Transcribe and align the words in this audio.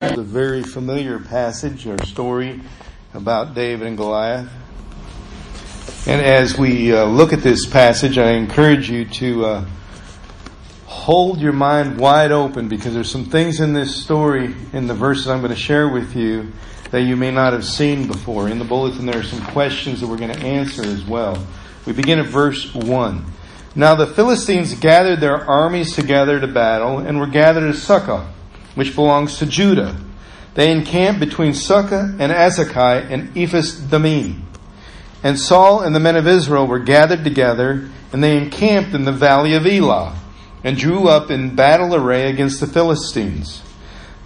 A 0.00 0.22
very 0.22 0.62
familiar 0.62 1.18
passage 1.18 1.84
or 1.84 1.98
story 2.04 2.60
about 3.14 3.56
David 3.56 3.88
and 3.88 3.96
Goliath. 3.96 4.48
And 6.06 6.24
as 6.24 6.56
we 6.56 6.94
uh, 6.94 7.04
look 7.04 7.32
at 7.32 7.42
this 7.42 7.66
passage, 7.66 8.16
I 8.16 8.34
encourage 8.34 8.88
you 8.88 9.06
to 9.06 9.44
uh, 9.44 9.64
hold 10.86 11.40
your 11.40 11.52
mind 11.52 11.98
wide 11.98 12.30
open 12.30 12.68
because 12.68 12.94
there's 12.94 13.10
some 13.10 13.24
things 13.24 13.58
in 13.58 13.72
this 13.72 14.00
story, 14.00 14.54
in 14.72 14.86
the 14.86 14.94
verses 14.94 15.26
I'm 15.26 15.40
going 15.40 15.50
to 15.50 15.58
share 15.58 15.88
with 15.88 16.14
you, 16.14 16.52
that 16.92 17.02
you 17.02 17.16
may 17.16 17.32
not 17.32 17.52
have 17.52 17.64
seen 17.64 18.06
before. 18.06 18.48
In 18.48 18.60
the 18.60 18.64
bulletin, 18.64 19.04
there 19.04 19.18
are 19.18 19.24
some 19.24 19.44
questions 19.46 20.00
that 20.00 20.06
we're 20.06 20.16
going 20.16 20.32
to 20.32 20.46
answer 20.46 20.84
as 20.84 21.04
well. 21.04 21.44
We 21.86 21.92
begin 21.92 22.20
at 22.20 22.26
verse 22.26 22.72
1. 22.72 23.24
Now 23.74 23.96
the 23.96 24.06
Philistines 24.06 24.74
gathered 24.74 25.18
their 25.18 25.38
armies 25.38 25.96
together 25.96 26.38
to 26.38 26.46
battle 26.46 26.98
and 27.00 27.18
were 27.18 27.26
gathered 27.26 27.68
at 27.68 27.74
Sochoh 27.74 28.28
which 28.78 28.94
belongs 28.94 29.38
to 29.38 29.44
Judah. 29.44 29.96
They 30.54 30.70
encamped 30.70 31.18
between 31.18 31.50
Sochoh 31.50 32.16
and 32.20 32.30
Azekah 32.30 33.10
and 33.10 33.36
Ephes 33.36 33.74
Dammim. 33.74 34.46
And 35.20 35.36
Saul 35.36 35.80
and 35.80 35.96
the 35.96 36.00
men 36.00 36.14
of 36.14 36.28
Israel 36.28 36.64
were 36.64 36.78
gathered 36.78 37.24
together, 37.24 37.88
and 38.12 38.22
they 38.22 38.36
encamped 38.36 38.94
in 38.94 39.04
the 39.04 39.10
valley 39.10 39.54
of 39.54 39.66
Elah, 39.66 40.16
and 40.62 40.76
drew 40.76 41.08
up 41.08 41.28
in 41.28 41.56
battle 41.56 41.92
array 41.92 42.30
against 42.30 42.60
the 42.60 42.68
Philistines. 42.68 43.62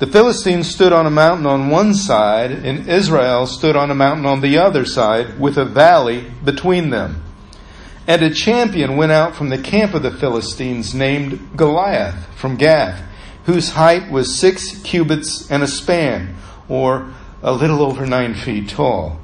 The 0.00 0.06
Philistines 0.06 0.68
stood 0.68 0.92
on 0.92 1.06
a 1.06 1.10
mountain 1.10 1.46
on 1.46 1.70
one 1.70 1.94
side, 1.94 2.50
and 2.50 2.90
Israel 2.90 3.46
stood 3.46 3.74
on 3.74 3.90
a 3.90 3.94
mountain 3.94 4.26
on 4.26 4.42
the 4.42 4.58
other 4.58 4.84
side, 4.84 5.40
with 5.40 5.56
a 5.56 5.64
valley 5.64 6.30
between 6.44 6.90
them. 6.90 7.22
And 8.06 8.20
a 8.20 8.34
champion 8.34 8.98
went 8.98 9.12
out 9.12 9.34
from 9.34 9.48
the 9.48 9.62
camp 9.62 9.94
of 9.94 10.02
the 10.02 10.10
Philistines 10.10 10.94
named 10.94 11.56
Goliath 11.56 12.26
from 12.34 12.56
Gath 12.56 13.02
whose 13.44 13.70
height 13.70 14.10
was 14.10 14.38
six 14.38 14.80
cubits 14.82 15.50
and 15.50 15.62
a 15.62 15.66
span, 15.66 16.34
or 16.68 17.12
a 17.42 17.52
little 17.52 17.82
over 17.82 18.06
nine 18.06 18.34
feet 18.34 18.68
tall. 18.68 19.18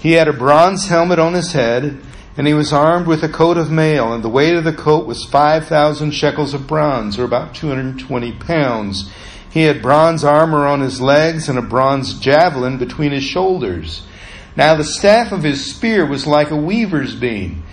He 0.00 0.12
had 0.12 0.28
a 0.28 0.32
bronze 0.32 0.88
helmet 0.88 1.18
on 1.18 1.34
his 1.34 1.52
head, 1.52 2.00
and 2.36 2.46
he 2.46 2.54
was 2.54 2.72
armed 2.72 3.06
with 3.06 3.22
a 3.22 3.28
coat 3.28 3.58
of 3.58 3.70
mail, 3.70 4.12
and 4.12 4.22
the 4.22 4.28
weight 4.28 4.54
of 4.54 4.64
the 4.64 4.72
coat 4.72 5.06
was 5.06 5.24
5,000 5.24 6.12
shekels 6.12 6.54
of 6.54 6.66
bronze, 6.66 7.18
or 7.18 7.24
about 7.24 7.54
220 7.54 8.32
pounds. 8.32 9.10
He 9.50 9.62
had 9.62 9.82
bronze 9.82 10.24
armor 10.24 10.66
on 10.66 10.80
his 10.80 11.00
legs 11.00 11.48
and 11.48 11.58
a 11.58 11.62
bronze 11.62 12.14
javelin 12.14 12.78
between 12.78 13.12
his 13.12 13.24
shoulders. 13.24 14.02
Now 14.56 14.74
the 14.74 14.84
staff 14.84 15.32
of 15.32 15.42
his 15.42 15.74
spear 15.74 16.06
was 16.06 16.26
like 16.26 16.50
a 16.50 16.56
weaver's 16.56 17.14
beam, 17.14 17.64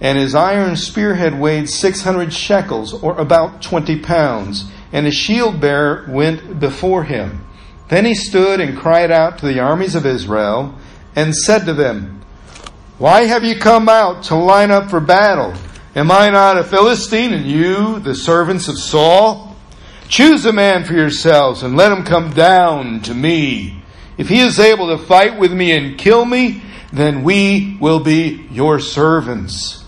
and 0.00 0.18
his 0.18 0.34
iron 0.34 0.76
spearhead 0.76 1.38
weighed 1.38 1.68
600 1.68 2.32
shekels, 2.32 2.94
or 2.94 3.18
about 3.18 3.62
20 3.62 4.00
pounds 4.00 4.70
and 4.92 5.06
a 5.06 5.10
shield 5.10 5.60
bearer 5.60 6.06
went 6.08 6.60
before 6.60 7.04
him. 7.04 7.44
Then 7.88 8.04
he 8.04 8.14
stood 8.14 8.60
and 8.60 8.78
cried 8.78 9.10
out 9.10 9.38
to 9.38 9.46
the 9.46 9.60
armies 9.60 9.94
of 9.94 10.06
Israel 10.06 10.74
and 11.14 11.34
said 11.34 11.66
to 11.66 11.74
them, 11.74 12.20
Why 12.98 13.24
have 13.24 13.44
you 13.44 13.58
come 13.58 13.88
out 13.88 14.24
to 14.24 14.34
line 14.34 14.70
up 14.70 14.90
for 14.90 15.00
battle? 15.00 15.54
Am 15.94 16.10
I 16.10 16.30
not 16.30 16.58
a 16.58 16.64
Philistine 16.64 17.32
and 17.32 17.46
you 17.46 18.00
the 18.00 18.14
servants 18.14 18.68
of 18.68 18.78
Saul? 18.78 19.56
Choose 20.08 20.44
a 20.46 20.52
man 20.52 20.84
for 20.84 20.92
yourselves 20.92 21.62
and 21.62 21.76
let 21.76 21.90
him 21.90 22.04
come 22.04 22.32
down 22.32 23.00
to 23.02 23.14
me. 23.14 23.82
If 24.18 24.28
he 24.28 24.40
is 24.40 24.58
able 24.58 24.88
to 24.88 25.04
fight 25.04 25.38
with 25.38 25.52
me 25.52 25.72
and 25.72 25.98
kill 25.98 26.24
me, 26.24 26.62
then 26.92 27.22
we 27.22 27.76
will 27.80 28.00
be 28.00 28.46
your 28.50 28.78
servants. 28.78 29.84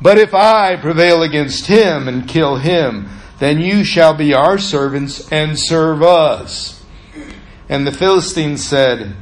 But 0.00 0.18
if 0.18 0.34
I 0.34 0.76
prevail 0.76 1.22
against 1.22 1.66
him 1.66 2.08
and 2.08 2.28
kill 2.28 2.56
him, 2.56 3.08
then 3.38 3.60
you 3.60 3.84
shall 3.84 4.14
be 4.14 4.34
our 4.34 4.58
servants 4.58 5.30
and 5.30 5.58
serve 5.58 6.02
us. 6.02 6.82
And 7.68 7.86
the 7.86 7.92
Philistines 7.92 8.64
said, 8.64 9.14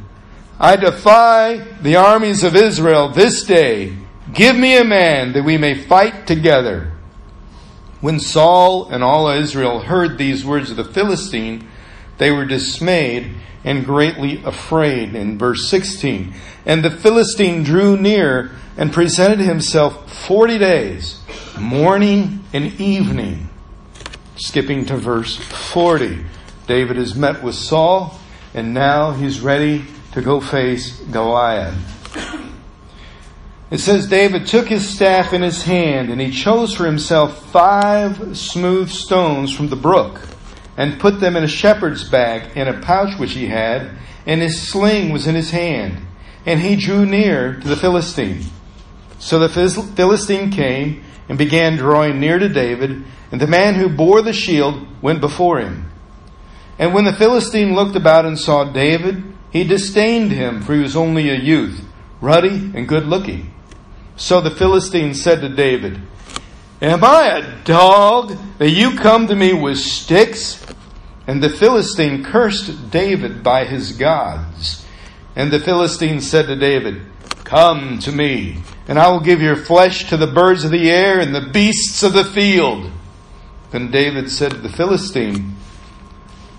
I 0.58 0.76
defy 0.76 1.58
the 1.82 1.96
armies 1.96 2.42
of 2.42 2.56
Israel 2.56 3.08
this 3.10 3.44
day. 3.44 3.94
Give 4.32 4.56
me 4.56 4.76
a 4.78 4.84
man 4.84 5.32
that 5.34 5.44
we 5.44 5.58
may 5.58 5.74
fight 5.74 6.26
together. 6.26 6.92
When 8.00 8.20
Saul 8.20 8.88
and 8.88 9.02
all 9.02 9.28
Israel 9.28 9.80
heard 9.80 10.16
these 10.16 10.44
words 10.44 10.70
of 10.70 10.76
the 10.76 10.84
Philistine, 10.84 11.68
they 12.18 12.30
were 12.30 12.44
dismayed 12.44 13.34
and 13.64 13.84
greatly 13.84 14.42
afraid. 14.44 15.14
In 15.14 15.38
verse 15.38 15.68
16, 15.68 16.32
and 16.64 16.84
the 16.84 16.90
Philistine 16.90 17.62
drew 17.62 17.96
near 17.96 18.52
and 18.76 18.92
presented 18.92 19.40
himself 19.40 20.12
forty 20.26 20.58
days, 20.58 21.20
morning 21.58 22.44
and 22.52 22.80
evening. 22.80 23.48
Skipping 24.36 24.84
to 24.86 24.96
verse 24.96 25.36
40. 25.36 26.24
David 26.66 26.96
has 26.96 27.14
met 27.14 27.42
with 27.42 27.54
Saul, 27.54 28.18
and 28.52 28.74
now 28.74 29.12
he's 29.12 29.40
ready 29.40 29.84
to 30.12 30.20
go 30.20 30.40
face 30.40 31.00
Goliath. 31.00 31.74
It 33.70 33.78
says 33.78 34.06
David 34.06 34.46
took 34.46 34.68
his 34.68 34.88
staff 34.88 35.32
in 35.32 35.42
his 35.42 35.62
hand, 35.62 36.10
and 36.10 36.20
he 36.20 36.30
chose 36.30 36.74
for 36.74 36.84
himself 36.84 37.50
five 37.50 38.36
smooth 38.36 38.90
stones 38.90 39.52
from 39.52 39.68
the 39.68 39.76
brook, 39.76 40.20
and 40.76 41.00
put 41.00 41.18
them 41.18 41.36
in 41.36 41.42
a 41.42 41.48
shepherd's 41.48 42.08
bag 42.08 42.56
in 42.56 42.68
a 42.68 42.80
pouch 42.80 43.18
which 43.18 43.32
he 43.32 43.46
had, 43.46 43.90
and 44.26 44.42
his 44.42 44.68
sling 44.68 45.12
was 45.12 45.26
in 45.26 45.34
his 45.34 45.50
hand. 45.50 45.98
And 46.44 46.60
he 46.60 46.76
drew 46.76 47.06
near 47.06 47.54
to 47.54 47.66
the 47.66 47.76
Philistine. 47.76 48.44
So 49.18 49.38
the 49.38 49.48
Philistine 49.48 50.50
came 50.50 51.02
and 51.28 51.38
began 51.38 51.76
drawing 51.76 52.20
near 52.20 52.38
to 52.38 52.48
David, 52.48 53.04
and 53.32 53.40
the 53.40 53.46
man 53.46 53.74
who 53.74 53.88
bore 53.88 54.22
the 54.22 54.32
shield 54.32 54.86
went 55.02 55.20
before 55.20 55.58
him. 55.58 55.90
And 56.78 56.94
when 56.94 57.04
the 57.04 57.12
Philistine 57.12 57.74
looked 57.74 57.96
about 57.96 58.26
and 58.26 58.38
saw 58.38 58.64
David, 58.64 59.22
he 59.50 59.64
disdained 59.64 60.32
him, 60.32 60.62
for 60.62 60.74
he 60.74 60.80
was 60.80 60.96
only 60.96 61.30
a 61.30 61.34
youth, 61.34 61.84
ruddy 62.20 62.70
and 62.74 62.88
good 62.88 63.06
looking. 63.06 63.52
So 64.16 64.40
the 64.40 64.50
Philistine 64.50 65.14
said 65.14 65.40
to 65.40 65.48
David, 65.48 66.00
Am 66.80 67.02
I 67.02 67.38
a 67.38 67.64
dog 67.64 68.36
that 68.58 68.70
you 68.70 68.96
come 68.96 69.26
to 69.28 69.34
me 69.34 69.52
with 69.52 69.78
sticks? 69.78 70.64
And 71.26 71.42
the 71.42 71.48
Philistine 71.48 72.22
cursed 72.22 72.90
David 72.90 73.42
by 73.42 73.64
his 73.64 73.92
gods. 73.92 74.84
And 75.34 75.50
the 75.50 75.58
Philistine 75.58 76.20
said 76.20 76.46
to 76.46 76.56
David, 76.56 77.02
Come 77.46 78.00
to 78.00 78.10
me, 78.10 78.56
and 78.88 78.98
I 78.98 79.08
will 79.08 79.20
give 79.20 79.40
your 79.40 79.54
flesh 79.54 80.08
to 80.08 80.16
the 80.16 80.26
birds 80.26 80.64
of 80.64 80.72
the 80.72 80.90
air 80.90 81.20
and 81.20 81.32
the 81.32 81.48
beasts 81.52 82.02
of 82.02 82.12
the 82.12 82.24
field. 82.24 82.90
Then 83.70 83.92
David 83.92 84.32
said 84.32 84.50
to 84.50 84.58
the 84.58 84.68
Philistine, 84.68 85.54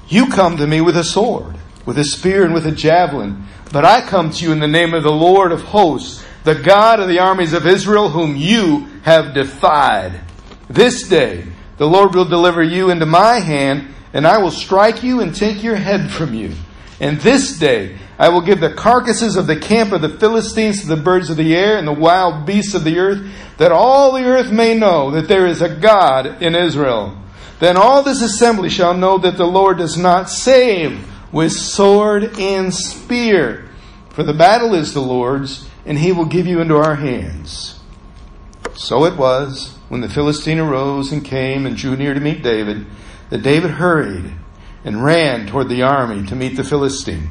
You 0.08 0.28
come 0.28 0.56
to 0.56 0.66
me 0.66 0.80
with 0.80 0.96
a 0.96 1.04
sword, 1.04 1.58
with 1.86 1.98
a 1.98 2.06
spear, 2.06 2.46
and 2.46 2.54
with 2.54 2.66
a 2.66 2.72
javelin, 2.72 3.44
but 3.74 3.84
I 3.84 4.00
come 4.00 4.32
to 4.32 4.46
you 4.46 4.54
in 4.54 4.62
the 4.62 4.68
name 4.68 4.94
of 4.94 5.04
the 5.04 5.12
Lord 5.12 5.52
of 5.52 5.62
hosts, 5.62 6.26
the 6.46 6.56
God 6.56 7.02
of 7.02 7.10
the 7.10 7.20
armies 7.20 7.52
of 7.52 7.68
Israel, 7.68 8.08
whom 8.08 8.38
you 8.38 8.88
have 9.04 9.34
defied. 9.34 10.22
This 10.70 11.10
day 11.10 11.48
the 11.78 11.88
Lord 11.88 12.16
will 12.16 12.24
deliver 12.24 12.64
you 12.64 12.92
into 12.92 13.06
my 13.06 13.40
hand, 13.40 13.94
and 14.14 14.26
I 14.26 14.38
will 14.38 14.52
strike 14.52 15.04
you 15.04 15.20
and 15.20 15.36
take 15.36 15.64
your 15.64 15.76
head 15.76 16.10
from 16.12 16.34
you. 16.34 16.54
And 17.02 17.20
this 17.20 17.60
day 17.60 17.98
I 18.20 18.30
will 18.30 18.42
give 18.42 18.60
the 18.60 18.74
carcasses 18.74 19.36
of 19.36 19.46
the 19.46 19.60
camp 19.60 19.92
of 19.92 20.02
the 20.02 20.10
Philistines 20.10 20.82
to 20.82 20.88
the 20.88 20.98
birds 20.98 21.30
of 21.30 21.38
the 21.38 21.56
air 21.56 21.78
and 21.78 21.88
the 21.88 21.94
wild 21.94 22.46
beasts 22.46 22.74
of 22.74 22.84
the 22.84 22.98
earth, 22.98 23.30
that 23.58 23.72
all 23.72 24.12
the 24.12 24.24
earth 24.24 24.52
may 24.52 24.76
know 24.76 25.12
that 25.12 25.28
there 25.28 25.46
is 25.46 25.62
a 25.62 25.76
God 25.76 26.42
in 26.42 26.56
Israel. 26.56 27.18
Then 27.60 27.78
all 27.78 28.04
this 28.04 28.22
assembly 28.22 28.70
shall 28.70 28.96
know 28.96 29.18
that 29.20 29.38
the 29.38 29.46
Lord 29.46 29.78
does 29.78 29.98
not 29.98 30.30
save 30.30 31.08
with 31.32 31.52
sword 31.52 32.40
and 32.40 32.74
spear. 32.74 33.70
For 34.10 34.24
the 34.24 34.34
battle 34.34 34.74
is 34.74 34.94
the 34.94 35.02
Lord's, 35.02 35.68
and 35.86 36.00
he 36.00 36.12
will 36.12 36.26
give 36.26 36.48
you 36.48 36.60
into 36.60 36.76
our 36.76 36.96
hands. 36.96 37.80
So 38.74 39.06
it 39.06 39.16
was, 39.16 39.78
when 39.90 40.02
the 40.02 40.10
Philistine 40.10 40.60
arose 40.60 41.12
and 41.12 41.24
came 41.24 41.66
and 41.66 41.76
drew 41.76 41.96
near 41.96 42.14
to 42.14 42.20
meet 42.20 42.42
David, 42.42 42.86
that 43.30 43.44
David 43.44 43.72
hurried 43.72 44.34
and 44.84 45.04
ran 45.04 45.48
toward 45.48 45.70
the 45.70 45.84
army 45.84 46.26
to 46.28 46.36
meet 46.36 46.56
the 46.56 46.64
Philistine. 46.64 47.30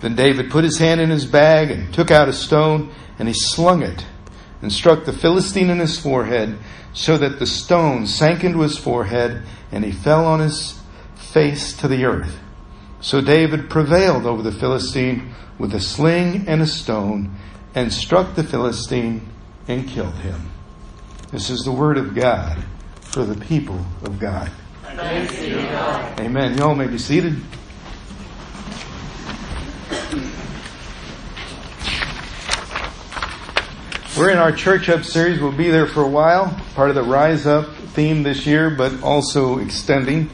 Then 0.00 0.14
David 0.14 0.50
put 0.50 0.64
his 0.64 0.78
hand 0.78 1.00
in 1.00 1.10
his 1.10 1.26
bag 1.26 1.70
and 1.70 1.92
took 1.92 2.10
out 2.10 2.28
a 2.28 2.32
stone, 2.32 2.92
and 3.18 3.28
he 3.28 3.34
slung 3.34 3.82
it 3.82 4.06
and 4.62 4.72
struck 4.72 5.04
the 5.04 5.12
Philistine 5.12 5.70
in 5.70 5.78
his 5.78 5.98
forehead, 5.98 6.58
so 6.92 7.16
that 7.18 7.38
the 7.38 7.46
stone 7.46 8.06
sank 8.06 8.44
into 8.44 8.60
his 8.60 8.76
forehead, 8.76 9.42
and 9.72 9.84
he 9.84 9.92
fell 9.92 10.26
on 10.26 10.40
his 10.40 10.80
face 11.14 11.76
to 11.78 11.88
the 11.88 12.04
earth. 12.04 12.38
So 13.00 13.20
David 13.20 13.70
prevailed 13.70 14.26
over 14.26 14.42
the 14.42 14.52
Philistine 14.52 15.34
with 15.58 15.74
a 15.74 15.80
sling 15.80 16.46
and 16.48 16.60
a 16.60 16.66
stone, 16.66 17.36
and 17.74 17.92
struck 17.92 18.34
the 18.34 18.44
Philistine 18.44 19.26
and 19.68 19.88
killed 19.88 20.16
him. 20.16 20.50
This 21.30 21.48
is 21.48 21.60
the 21.60 21.72
word 21.72 21.96
of 21.96 22.14
God 22.14 22.64
for 23.00 23.24
the 23.24 23.38
people 23.46 23.84
of 24.02 24.18
God. 24.18 24.50
Amen. 26.18 26.58
You 26.58 26.64
all 26.64 26.74
may 26.74 26.88
be 26.88 26.98
seated. 26.98 27.36
We're 34.18 34.30
in 34.30 34.38
our 34.38 34.50
Church 34.50 34.88
Up 34.88 35.04
series. 35.04 35.40
We'll 35.40 35.52
be 35.52 35.70
there 35.70 35.86
for 35.86 36.02
a 36.02 36.08
while. 36.08 36.60
Part 36.74 36.88
of 36.88 36.96
the 36.96 37.02
Rise 37.04 37.46
Up 37.46 37.72
theme 37.94 38.24
this 38.24 38.44
year, 38.44 38.70
but 38.70 39.02
also 39.02 39.58
extending. 39.58 40.28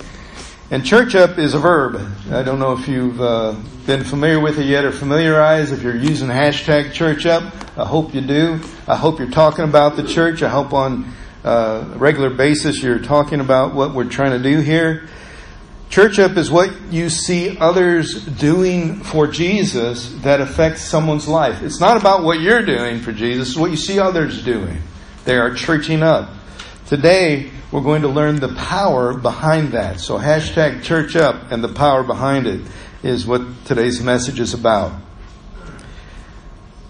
And 0.71 0.85
church 0.85 1.15
up 1.15 1.39
is 1.39 1.53
a 1.53 1.59
verb. 1.59 2.11
I 2.31 2.43
don't 2.43 2.59
know 2.59 2.73
if 2.73 2.89
you've 2.89 3.21
uh, 3.21 3.55
been 3.85 4.03
familiar 4.03 4.41
with 4.41 4.59
it 4.59 4.65
yet 4.65 4.85
or 4.85 4.93
familiarized. 4.93 5.73
If 5.73 5.83
you're 5.83 5.95
using 5.95 6.29
hashtag 6.29 6.93
church 6.93 7.27
up, 7.27 7.45
I 7.79 7.85
hope 7.85 8.15
you 8.15 8.23
do. 8.23 8.61
I 8.89 8.97
hope 8.97 9.19
you're 9.19 9.31
talking 9.31 9.65
about 9.65 9.97
the 9.97 10.05
church. 10.05 10.43
I 10.43 10.49
hope 10.49 10.73
on 10.73 11.13
uh, 11.45 11.85
a 11.95 11.99
regular 11.99 12.31
basis 12.31 12.83
you're 12.83 12.99
talking 12.99 13.41
about 13.41 13.75
what 13.75 13.95
we're 13.95 14.09
trying 14.09 14.33
to 14.33 14.43
do 14.43 14.61
here. 14.61 15.09
Church 15.89 16.19
up 16.19 16.37
is 16.37 16.51
what 16.51 16.93
you 16.93 17.09
see 17.09 17.57
others 17.59 18.25
doing 18.25 19.01
for 19.01 19.27
Jesus 19.27 20.11
that 20.23 20.41
affects 20.41 20.83
someone's 20.83 21.29
life. 21.29 21.63
It's 21.63 21.81
not 21.81 21.97
about 21.97 22.23
what 22.23 22.41
you're 22.41 22.65
doing 22.65 23.01
for 23.01 23.13
Jesus, 23.13 23.51
it's 23.51 23.57
what 23.57 23.71
you 23.71 23.77
see 23.77 23.99
others 23.99 24.45
doing. 24.45 24.79
They 25.25 25.37
are 25.37 25.55
churching 25.55 26.03
up. 26.03 26.31
Today, 26.87 27.51
we're 27.73 27.81
going 27.81 28.03
to 28.03 28.09
learn 28.09 28.37
the 28.37 28.55
power 28.55 29.15
behind 29.15 29.73
that. 29.73 30.01
So 30.01 30.19
hashtag 30.19 30.83
church 30.83 31.17
up 31.17 31.51
and 31.51 31.63
the 31.63 31.73
power 31.73 32.03
behind 32.03 32.47
it 32.47 32.61
is 33.03 33.27
what 33.27 33.43
today's 33.65 34.01
message 34.01 34.39
is 34.39 34.55
about. 34.55 34.93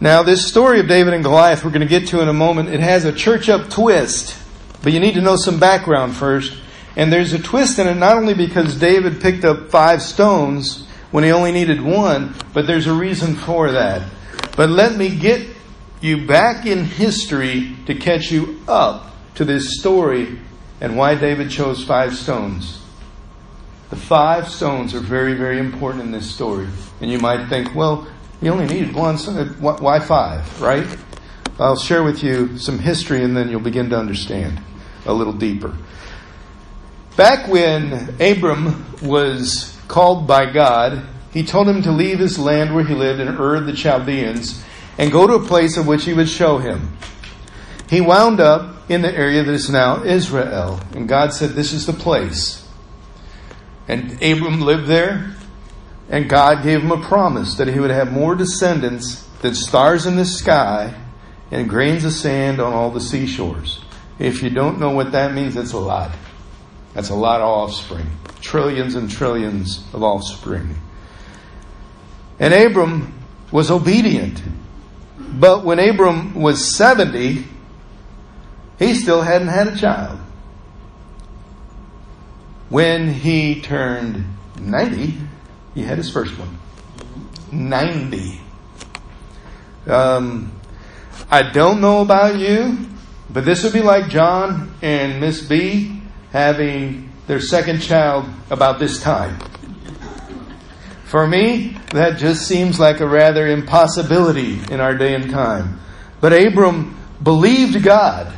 Now, 0.01 0.23
this 0.23 0.47
story 0.47 0.81
of 0.81 0.89
David 0.89 1.15
and 1.15 1.25
Goliath 1.25 1.65
we're 1.65 1.71
going 1.71 1.81
to 1.81 1.87
get 1.87 2.09
to 2.09 2.21
in 2.21 2.29
a 2.29 2.35
moment. 2.35 2.69
It 2.69 2.81
has 2.81 3.07
a 3.07 3.13
church 3.13 3.49
up 3.49 3.71
twist, 3.71 4.37
but 4.83 4.93
you 4.93 5.01
need 5.01 5.15
to 5.15 5.23
know 5.23 5.37
some 5.37 5.59
background 5.59 6.15
first. 6.15 6.59
And 6.97 7.13
there's 7.13 7.35
a 7.35 7.39
twist 7.39 7.79
in 7.79 7.87
it 7.87 7.95
not 7.95 8.17
only 8.17 8.35
because 8.35 8.77
David 8.77 9.21
picked 9.21 9.45
up 9.45 9.71
five 9.71 10.03
stones 10.03 10.87
when 11.11 11.25
he 11.25 11.31
only 11.31 11.53
needed 11.53 11.81
one, 11.81 12.35
but 12.55 12.67
there's 12.67 12.87
a 12.87 12.95
reason 12.95 13.37
for 13.37 13.71
that. 13.73 14.09
But 14.57 14.71
let 14.71 14.97
me 14.97 15.15
get 15.15 15.47
you 16.01 16.27
back 16.27 16.65
in 16.67 16.85
history 16.85 17.77
to 17.87 17.95
catch 17.95 18.31
you 18.31 18.61
up 18.67 19.13
to 19.35 19.45
this 19.45 19.79
story 19.79 20.39
and 20.81 20.97
why 20.97 21.15
David 21.15 21.51
chose 21.51 21.85
five 21.85 22.15
stones. 22.15 22.83
The 23.91 23.97
five 23.97 24.49
stones 24.49 24.95
are 24.95 25.01
very, 25.01 25.35
very 25.35 25.59
important 25.59 26.03
in 26.03 26.11
this 26.11 26.29
story. 26.35 26.69
And 27.01 27.11
you 27.11 27.19
might 27.19 27.49
think, 27.49 27.75
well, 27.75 28.09
he 28.41 28.49
only 28.49 28.67
needed 28.67 28.95
one, 28.95 29.19
so 29.19 29.45
why 29.61 30.01
five, 30.01 30.61
right? 30.61 30.87
I'll 31.59 31.77
share 31.77 32.03
with 32.03 32.23
you 32.23 32.59
some 32.59 32.79
history 32.79 33.23
and 33.23 33.37
then 33.37 33.49
you'll 33.49 33.61
begin 33.61 33.89
to 33.91 33.99
understand 33.99 34.61
a 35.07 35.13
little 35.13 35.33
deeper. 35.33 35.75
Back 37.17 37.49
when 37.49 38.15
Abram 38.21 38.85
was 39.01 39.75
called 39.89 40.27
by 40.27 40.53
God, 40.53 41.03
he 41.33 41.45
told 41.45 41.67
him 41.67 41.81
to 41.83 41.91
leave 41.91 42.19
his 42.19 42.39
land 42.39 42.75
where 42.75 42.85
he 42.85 42.95
lived 42.95 43.21
in 43.21 43.29
Ur 43.29 43.61
the 43.61 43.73
Chaldeans 43.73 44.63
and 44.99 45.11
go 45.11 45.27
to 45.27 45.35
a 45.35 45.47
place 45.47 45.79
of 45.79 45.87
which 45.87 46.05
he 46.05 46.13
would 46.13 46.29
show 46.29 46.59
him. 46.59 46.97
He 47.89 48.03
wound 48.03 48.39
up 48.39 48.91
in 48.91 49.01
the 49.01 49.15
area 49.15 49.43
that 49.43 49.53
is 49.53 49.71
now 49.71 50.05
Israel, 50.05 50.81
and 50.93 51.09
God 51.09 51.33
said, 51.33 51.51
This 51.51 51.73
is 51.73 51.87
the 51.87 51.95
place. 51.95 52.69
And 53.89 54.23
Abram 54.23 54.61
lived 54.61 54.87
there, 54.87 55.37
and 56.11 56.29
God 56.29 56.63
gave 56.63 56.83
him 56.83 56.93
a 56.93 57.03
promise 57.03 57.57
that 57.57 57.69
he 57.69 57.81
would 57.81 57.91
have 57.91 58.13
more 58.13 58.35
descendants 58.35 59.23
than 59.41 59.55
stars 59.55 60.05
in 60.05 60.17
the 60.17 60.25
sky 60.27 60.95
and 61.51 61.67
grains 61.67 62.05
of 62.05 62.13
sand 62.13 62.61
on 62.61 62.75
all 62.75 62.91
the 62.91 63.01
seashores. 63.01 63.81
If 64.19 64.43
you 64.43 64.51
don't 64.51 64.79
know 64.79 64.91
what 64.91 65.13
that 65.13 65.33
means, 65.33 65.57
it's 65.57 65.73
a 65.73 65.79
lot. 65.79 66.11
That's 66.97 67.11
a 67.11 67.15
lot 67.15 67.43
of 67.43 67.47
offspring. 67.47 68.07
Trillions 68.41 68.95
and 68.95 69.11
trillions 69.11 69.85
of 69.93 70.03
offspring. 70.03 70.77
And 72.41 72.55
Abram 72.55 73.13
was 73.53 73.71
obedient. 73.71 74.43
But 75.19 75.63
when 75.63 75.79
Abram 75.79 76.35
was 76.35 76.75
70, 76.75 77.45
he 78.79 78.95
still 78.95 79.21
hadn't 79.21 79.49
had 79.49 79.69
a 79.69 79.77
child. 79.77 80.19
When 82.71 83.13
he 83.13 83.61
turned 83.61 84.25
90, 84.59 85.19
he 85.75 85.83
had 85.83 85.99
his 85.99 86.11
first 86.11 86.33
one. 86.39 86.57
90. 87.53 88.41
Um, 89.87 90.51
I 91.31 91.43
don't 91.43 91.83
know 91.83 92.01
about 92.01 92.39
you, 92.39 92.89
but 93.29 93.45
this 93.45 93.65
would 93.65 93.75
be 93.75 93.83
like 93.83 94.09
John 94.09 94.75
and 94.81 95.21
Miss 95.21 95.43
B 95.47 95.96
having 96.37 97.11
their 97.27 97.41
second 97.41 97.81
child 97.81 98.29
about 98.51 98.79
this 98.79 99.01
time. 99.01 99.39
For 101.07 101.27
me, 101.27 101.79
that 101.93 102.19
just 102.19 102.47
seems 102.47 102.79
like 102.79 103.01
a 103.01 103.09
rather 103.09 103.47
impossibility 103.47 104.61
in 104.71 104.79
our 104.79 104.95
day 104.95 105.15
and 105.15 105.31
time. 105.31 105.81
But 106.21 106.35
Abram 106.35 106.95
believed 107.23 107.83
God. 107.83 108.35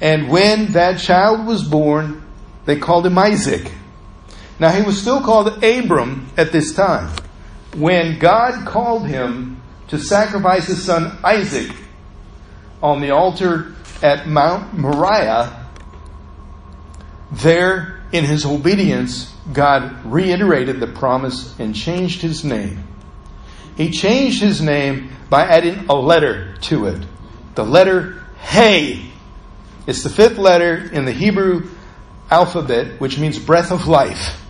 And 0.00 0.28
when 0.28 0.72
that 0.72 0.98
child 0.98 1.46
was 1.46 1.62
born, 1.62 2.24
they 2.64 2.76
called 2.76 3.06
him 3.06 3.16
Isaac. 3.18 3.70
Now, 4.58 4.70
he 4.70 4.82
was 4.82 5.00
still 5.00 5.20
called 5.20 5.62
Abram 5.62 6.26
at 6.36 6.50
this 6.50 6.74
time. 6.74 7.14
When 7.76 8.18
God 8.18 8.66
called 8.66 9.06
him 9.06 9.62
to 9.88 9.98
sacrifice 9.98 10.66
his 10.66 10.84
son 10.84 11.16
Isaac 11.22 11.70
on 12.82 13.00
the 13.00 13.10
altar 13.10 13.76
at 14.02 14.26
Mount 14.26 14.76
Moriah, 14.76 15.59
there, 17.32 18.00
in 18.12 18.24
his 18.24 18.44
obedience, 18.44 19.32
God 19.52 20.04
reiterated 20.04 20.80
the 20.80 20.86
promise 20.86 21.58
and 21.58 21.74
changed 21.74 22.22
his 22.22 22.44
name. 22.44 22.84
He 23.76 23.90
changed 23.90 24.42
his 24.42 24.60
name 24.60 25.10
by 25.28 25.44
adding 25.44 25.86
a 25.88 25.94
letter 25.94 26.56
to 26.62 26.86
it. 26.86 27.02
The 27.54 27.64
letter 27.64 28.20
Hey. 28.40 29.06
It's 29.86 30.02
the 30.02 30.10
fifth 30.10 30.38
letter 30.38 30.76
in 30.92 31.04
the 31.04 31.12
Hebrew 31.12 31.68
alphabet, 32.30 33.00
which 33.00 33.18
means 33.18 33.38
breath 33.38 33.70
of 33.70 33.86
life. 33.86 34.42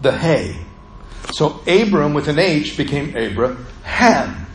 The 0.00 0.16
Hey. 0.16 0.64
So 1.32 1.60
Abram 1.66 2.14
with 2.14 2.28
an 2.28 2.38
H 2.38 2.76
became 2.76 3.16
Abraham. 3.16 4.46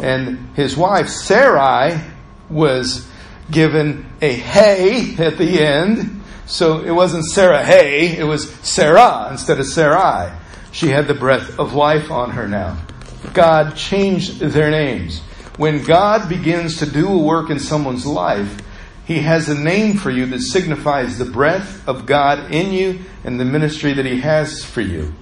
And 0.00 0.50
his 0.54 0.76
wife 0.76 1.08
Sarai 1.08 2.00
was 2.48 3.08
given 3.50 4.06
a 4.20 4.32
hey 4.32 5.16
at 5.16 5.38
the 5.38 5.60
end 5.60 6.17
so 6.48 6.80
it 6.80 6.90
wasn't 6.90 7.26
Sarah 7.26 7.62
Hay, 7.62 8.16
it 8.16 8.24
was 8.24 8.50
Sarah 8.66 9.28
instead 9.30 9.60
of 9.60 9.66
Sarai. 9.66 10.32
She 10.72 10.88
had 10.88 11.06
the 11.06 11.14
breath 11.14 11.58
of 11.58 11.74
life 11.74 12.10
on 12.10 12.30
her 12.30 12.48
now. 12.48 12.78
God 13.34 13.76
changed 13.76 14.40
their 14.40 14.70
names. 14.70 15.20
When 15.58 15.84
God 15.84 16.28
begins 16.28 16.78
to 16.78 16.86
do 16.86 17.06
a 17.06 17.18
work 17.18 17.50
in 17.50 17.58
someone's 17.58 18.06
life, 18.06 18.62
He 19.04 19.18
has 19.18 19.50
a 19.50 19.58
name 19.58 19.98
for 19.98 20.10
you 20.10 20.24
that 20.26 20.40
signifies 20.40 21.18
the 21.18 21.26
breath 21.26 21.86
of 21.86 22.06
God 22.06 22.50
in 22.50 22.72
you 22.72 23.00
and 23.24 23.38
the 23.38 23.44
ministry 23.44 23.92
that 23.92 24.06
He 24.06 24.20
has 24.20 24.64
for 24.64 24.80
you. 24.80 25.12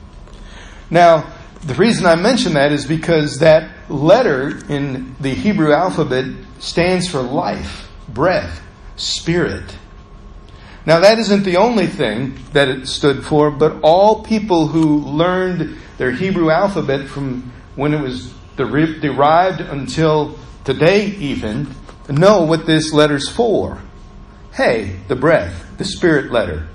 Now, 0.90 1.32
the 1.64 1.74
reason 1.74 2.06
I 2.06 2.14
mention 2.14 2.54
that 2.54 2.70
is 2.70 2.84
because 2.84 3.40
that 3.40 3.90
letter 3.90 4.58
in 4.68 5.16
the 5.18 5.34
Hebrew 5.34 5.72
alphabet 5.72 6.26
stands 6.60 7.08
for 7.08 7.20
life, 7.20 7.88
breath, 8.08 8.62
spirit. 8.94 9.76
Now, 10.86 11.00
that 11.00 11.18
isn't 11.18 11.42
the 11.42 11.56
only 11.56 11.88
thing 11.88 12.38
that 12.52 12.68
it 12.68 12.86
stood 12.86 13.24
for, 13.24 13.50
but 13.50 13.80
all 13.82 14.22
people 14.22 14.68
who 14.68 15.00
learned 15.00 15.76
their 15.98 16.12
Hebrew 16.12 16.50
alphabet 16.50 17.08
from 17.08 17.52
when 17.74 17.92
it 17.92 18.00
was 18.00 18.32
derived 18.56 19.60
until 19.60 20.38
today, 20.64 21.06
even, 21.06 21.74
know 22.08 22.42
what 22.42 22.66
this 22.66 22.92
letter's 22.92 23.28
for. 23.28 23.82
Hey, 24.52 25.00
the 25.08 25.16
breath, 25.16 25.76
the 25.76 25.84
spirit 25.84 26.30
letter. 26.30 26.68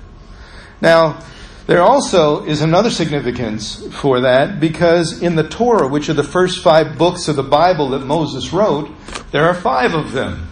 Now, 0.81 1.23
there 1.67 1.81
also 1.81 2.43
is 2.43 2.61
another 2.61 2.89
significance 2.89 3.87
for 3.95 4.21
that 4.21 4.59
because 4.59 5.21
in 5.21 5.35
the 5.35 5.47
Torah, 5.47 5.87
which 5.87 6.09
are 6.09 6.13
the 6.13 6.23
first 6.23 6.61
five 6.61 6.97
books 6.97 7.29
of 7.29 7.37
the 7.37 7.43
Bible 7.43 7.89
that 7.89 8.05
Moses 8.05 8.51
wrote, 8.51 8.89
there 9.31 9.45
are 9.45 9.53
five 9.53 9.93
of 9.93 10.11
them. 10.11 10.49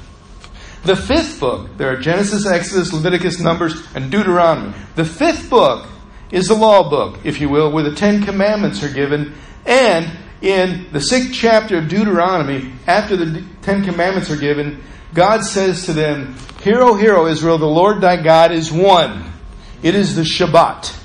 The 0.83 0.95
fifth 0.95 1.39
book, 1.39 1.77
there 1.77 1.91
are 1.91 1.97
Genesis, 1.97 2.45
Exodus, 2.45 2.93
Leviticus, 2.93 3.39
Numbers, 3.39 3.81
and 3.95 4.09
Deuteronomy. 4.09 4.73
The 4.95 5.05
fifth 5.05 5.49
book 5.49 5.87
is 6.31 6.47
the 6.47 6.53
law 6.53 6.89
book, 6.89 7.19
if 7.23 7.41
you 7.41 7.49
will, 7.49 7.71
where 7.71 7.83
the 7.83 7.95
Ten 7.95 8.23
Commandments 8.23 8.81
are 8.83 8.93
given. 8.93 9.33
And 9.65 10.09
in 10.41 10.87
the 10.91 11.01
sixth 11.01 11.33
chapter 11.33 11.77
of 11.77 11.89
Deuteronomy, 11.89 12.71
after 12.87 13.17
the 13.17 13.43
Ten 13.61 13.83
Commandments 13.83 14.31
are 14.31 14.37
given, 14.37 14.81
God 15.13 15.43
says 15.43 15.85
to 15.85 15.93
them, 15.93 16.35
Hear, 16.61 16.81
O 16.81 16.95
hear, 16.95 17.15
O 17.15 17.27
Israel, 17.27 17.57
the 17.57 17.65
Lord 17.65 17.99
thy 18.01 18.21
God 18.21 18.51
is 18.51 18.71
one. 18.71 19.31
It 19.81 19.95
is 19.95 20.15
the 20.15 20.21
Shabbat. 20.21 20.95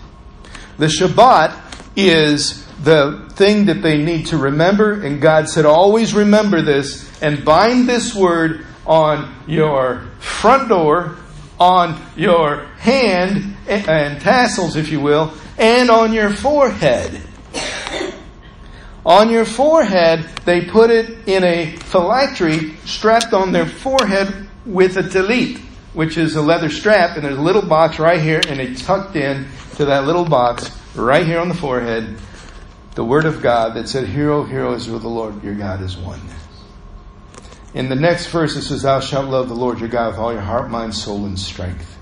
The 0.78 0.86
Shabbat 0.86 1.60
is 1.96 2.64
the 2.82 3.28
thing 3.34 3.66
that 3.66 3.82
they 3.82 4.02
need 4.02 4.26
to 4.26 4.36
remember, 4.36 5.02
and 5.02 5.20
God 5.20 5.48
said, 5.48 5.64
Always 5.64 6.14
remember 6.14 6.62
this 6.62 7.10
and 7.22 7.44
bind 7.44 7.88
this 7.88 8.14
word 8.14 8.66
on 8.86 9.34
your 9.46 10.00
front 10.18 10.68
door, 10.68 11.16
on 11.58 12.00
your 12.16 12.64
hand 12.78 13.56
and 13.68 14.20
tassels, 14.20 14.76
if 14.76 14.90
you 14.90 15.00
will, 15.00 15.32
and 15.58 15.90
on 15.90 16.12
your 16.12 16.30
forehead. 16.30 17.20
On 19.06 19.30
your 19.30 19.44
forehead, 19.44 20.24
they 20.44 20.62
put 20.62 20.90
it 20.90 21.28
in 21.28 21.44
a 21.44 21.76
phylactery 21.76 22.74
strapped 22.84 23.32
on 23.32 23.52
their 23.52 23.66
forehead 23.66 24.48
with 24.64 24.96
a 24.96 25.02
talit, 25.02 25.58
which 25.92 26.16
is 26.16 26.36
a 26.36 26.42
leather 26.42 26.70
strap, 26.70 27.16
and 27.16 27.24
there's 27.24 27.36
a 27.36 27.42
little 27.42 27.62
box 27.62 27.98
right 27.98 28.20
here, 28.20 28.40
and 28.48 28.60
it's 28.60 28.84
tucked 28.84 29.16
in, 29.16 29.46
to 29.76 29.84
that 29.84 30.06
little 30.06 30.24
box 30.24 30.70
right 30.94 31.26
here 31.26 31.38
on 31.38 31.48
the 31.48 31.54
forehead 31.54 32.16
the 32.94 33.04
word 33.04 33.24
of 33.24 33.42
God 33.42 33.74
that 33.74 33.88
said, 33.88 34.08
Hear, 34.08 34.30
O 34.30 34.44
hear, 34.44 34.64
O 34.64 34.74
Israel, 34.74 35.00
the 35.00 35.08
Lord 35.08 35.42
your 35.42 35.54
God 35.54 35.82
is 35.82 35.96
one. 35.96 36.20
In 37.74 37.88
the 37.88 37.96
next 37.96 38.26
verse, 38.26 38.54
it 38.54 38.62
says, 38.62 38.82
Thou 38.82 39.00
shalt 39.00 39.28
love 39.28 39.48
the 39.48 39.54
Lord 39.56 39.80
your 39.80 39.88
God 39.88 40.12
with 40.12 40.18
all 40.18 40.32
your 40.32 40.42
heart, 40.42 40.70
mind, 40.70 40.94
soul, 40.94 41.26
and 41.26 41.36
strength. 41.36 41.98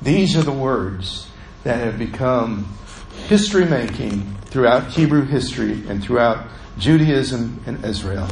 These 0.00 0.36
are 0.36 0.42
the 0.42 0.52
words 0.52 1.28
that 1.64 1.80
have 1.80 1.98
become 1.98 2.72
history 3.26 3.64
making 3.64 4.22
throughout 4.44 4.92
Hebrew 4.92 5.24
history 5.24 5.82
and 5.88 6.00
throughout 6.00 6.46
Judaism 6.78 7.60
and 7.66 7.84
Israel. 7.84 8.28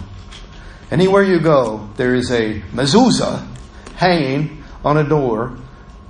Anywhere 0.92 1.24
you 1.24 1.40
go, 1.40 1.88
there 1.96 2.14
is 2.14 2.30
a 2.30 2.60
mezuzah 2.72 3.44
hanging 3.96 4.62
on 4.84 4.98
a 4.98 5.04
door 5.04 5.56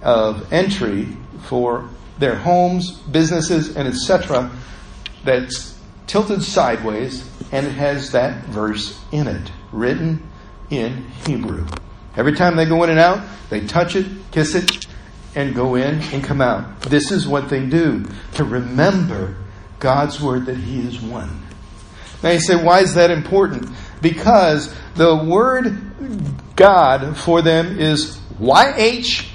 of 0.03 0.53
entry 0.53 1.17
for 1.45 1.89
their 2.19 2.35
homes, 2.35 2.91
businesses, 2.91 3.75
and 3.75 3.89
etc. 3.89 4.51
that's 5.25 5.79
tilted 6.07 6.43
sideways 6.43 7.27
and 7.53 7.67
it 7.67 7.73
has 7.73 8.13
that 8.13 8.45
verse 8.47 9.01
in 9.13 9.27
it, 9.29 9.51
written 9.73 10.29
in 10.73 11.05
Hebrew. 11.26 11.67
Every 12.17 12.33
time 12.33 12.57
they 12.57 12.64
go 12.64 12.83
in 12.83 12.91
and 12.91 12.99
out, 12.99 13.23
they 13.50 13.67
touch 13.67 13.95
it, 13.95 14.07
kiss 14.31 14.55
it, 14.55 14.87
and 15.35 15.55
go 15.55 15.75
in 15.75 16.00
and 16.00 16.25
come 16.25 16.41
out. 16.41 16.81
This 16.83 17.11
is 17.11 17.26
what 17.29 17.49
they 17.49 17.67
do 17.67 18.05
to 18.35 18.45
remember 18.45 19.37
God's 19.79 20.21
word 20.21 20.47
that 20.47 20.57
He 20.57 20.81
is 20.81 21.00
one. 21.00 21.43
Now 22.23 22.31
you 22.31 22.41
say, 22.41 22.55
why 22.62 22.81
is 22.81 22.95
that 22.95 23.11
important? 23.11 23.69
Because 24.00 24.75
the 24.95 25.17
word 25.17 25.76
God 26.57 27.17
for 27.17 27.43
them 27.43 27.79
is 27.79 28.19
YHWH, 28.41 29.26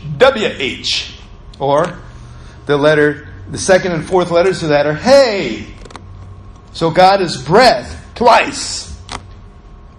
or 1.60 2.00
the 2.66 2.78
letter, 2.78 3.28
the 3.50 3.58
second 3.58 3.92
and 3.94 4.08
fourth 4.08 4.32
letters 4.32 4.64
of 4.64 4.70
that 4.70 4.86
are 4.86 4.94
Hey. 4.94 5.68
So 6.74 6.92
God 6.92 7.22
is 7.22 7.42
breath 7.42 8.12
twice. 8.16 8.97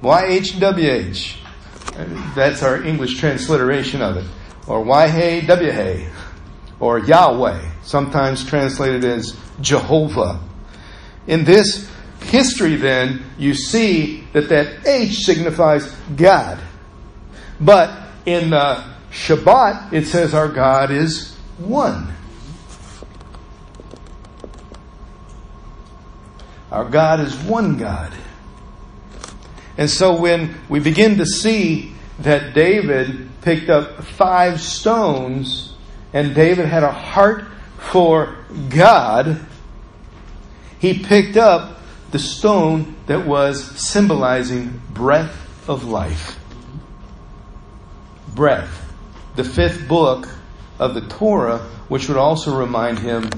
YHWH. 0.02 1.36
That's 2.34 2.62
our 2.62 2.82
English 2.82 3.18
transliteration 3.18 4.02
of 4.02 4.16
it. 4.16 4.24
Or 4.66 4.84
YHWH. 4.84 6.12
Or 6.80 7.00
Yahweh, 7.00 7.70
sometimes 7.82 8.44
translated 8.44 9.04
as 9.04 9.36
Jehovah. 9.60 10.40
In 11.26 11.44
this 11.44 11.90
history, 12.22 12.76
then, 12.76 13.24
you 13.36 13.54
see 13.54 14.24
that 14.32 14.48
that 14.48 14.86
H 14.86 15.24
signifies 15.24 15.90
God. 16.16 16.60
But 17.60 17.90
in 18.26 18.50
the 18.50 18.84
Shabbat, 19.10 19.92
it 19.92 20.06
says 20.06 20.34
our 20.34 20.48
God 20.48 20.90
is 20.90 21.34
one. 21.58 22.14
Our 26.70 26.84
God 26.84 27.20
is 27.20 27.34
one 27.34 27.76
God. 27.78 28.12
And 29.78 29.88
so 29.88 30.20
when 30.20 30.56
we 30.68 30.80
begin 30.80 31.18
to 31.18 31.24
see 31.24 31.94
that 32.18 32.52
David 32.52 33.28
picked 33.42 33.70
up 33.70 34.02
five 34.02 34.60
stones 34.60 35.72
and 36.12 36.34
David 36.34 36.66
had 36.66 36.82
a 36.82 36.90
heart 36.90 37.44
for 37.78 38.36
God, 38.68 39.40
he 40.80 40.98
picked 40.98 41.36
up 41.36 41.78
the 42.10 42.18
stone 42.18 42.96
that 43.06 43.24
was 43.24 43.64
symbolizing 43.80 44.82
breath 44.90 45.68
of 45.68 45.84
life. 45.84 46.40
Breath. 48.34 48.92
The 49.36 49.44
fifth 49.44 49.86
book 49.86 50.28
of 50.80 50.94
the 50.94 51.02
Torah, 51.02 51.58
which 51.88 52.08
would 52.08 52.16
also 52.16 52.58
remind 52.58 52.98
him 52.98 53.30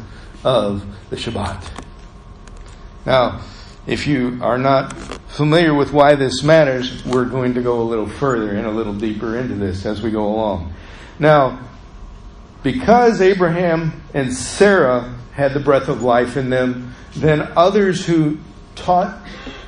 of 0.43 0.87
the 1.11 1.17
Shabbat. 1.17 1.65
Now, 3.05 3.41
if 3.91 4.07
you 4.07 4.39
are 4.41 4.57
not 4.57 4.97
familiar 5.27 5.75
with 5.75 5.93
why 5.93 6.15
this 6.15 6.45
matters, 6.45 7.05
we're 7.05 7.25
going 7.25 7.55
to 7.55 7.61
go 7.61 7.83
a 7.83 7.83
little 7.83 8.09
further 8.09 8.53
and 8.53 8.65
a 8.65 8.71
little 8.71 8.95
deeper 8.95 9.37
into 9.37 9.57
this 9.57 9.85
as 9.85 10.01
we 10.01 10.13
go 10.13 10.25
along. 10.29 10.73
Now, 11.19 11.59
because 12.63 13.21
Abraham 13.21 14.01
and 14.15 14.33
Sarah 14.33 15.13
had 15.33 15.55
the 15.55 15.61
breath 15.61 15.89
of 15.89 16.03
life 16.03 16.37
in 16.37 16.51
them, 16.51 16.95
then 17.17 17.41
others 17.57 18.07
who 18.07 18.39
taught 18.77 19.27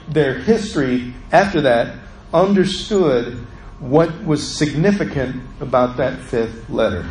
their 0.09 0.39
history 0.39 1.15
after 1.33 1.63
that 1.63 1.99
understood 2.33 3.45
what 3.81 4.25
was 4.25 4.57
significant 4.57 5.43
about 5.61 5.97
that 5.97 6.21
fifth 6.21 6.71
letter. 6.71 7.09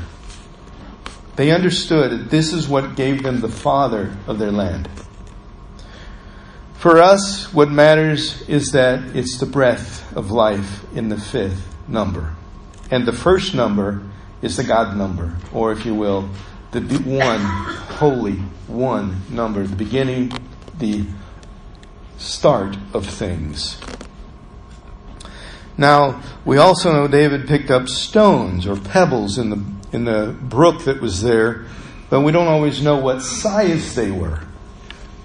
They 1.36 1.52
understood 1.52 2.12
that 2.12 2.30
this 2.30 2.54
is 2.54 2.70
what 2.70 2.96
gave 2.96 3.22
them 3.22 3.42
the 3.42 3.50
father 3.50 4.16
of 4.28 4.40
their 4.40 4.52
land. 4.52 4.88
For 6.82 6.98
us, 6.98 7.54
what 7.54 7.70
matters 7.70 8.42
is 8.50 8.72
that 8.72 9.16
it's 9.16 9.38
the 9.38 9.46
breath 9.46 10.18
of 10.18 10.32
life 10.32 10.84
in 10.96 11.10
the 11.10 11.16
fifth 11.20 11.64
number. 11.88 12.36
And 12.90 13.06
the 13.06 13.14
first 13.14 13.54
number 13.54 14.02
is 14.42 14.58
the 14.58 14.64
God 14.64 14.98
number, 14.98 15.38
or 15.54 15.72
if 15.72 15.86
you 15.86 15.94
will, 15.94 16.28
the 16.72 16.82
one, 17.06 17.40
holy, 17.40 18.38
one 18.66 19.22
number, 19.30 19.68
the 19.68 19.76
beginning, 19.76 20.32
the 20.80 21.06
start 22.18 22.76
of 22.96 23.06
things. 23.06 23.80
Now, 25.78 26.24
we 26.46 26.58
also 26.58 26.92
know 26.92 27.08
David 27.08 27.48
picked 27.48 27.70
up 27.70 27.90
stones 27.90 28.66
or 28.66 28.76
pebbles 28.76 29.38
in 29.38 29.52
the, 29.52 29.64
in 29.96 30.06
the 30.06 30.36
brook 30.42 30.86
that 30.86 31.00
was 31.00 31.22
there, 31.22 31.68
but 32.10 32.22
we 32.22 32.32
don't 32.32 32.48
always 32.48 32.82
know 32.82 32.98
what 32.98 33.22
size 33.22 33.94
they 33.94 34.10
were. 34.10 34.40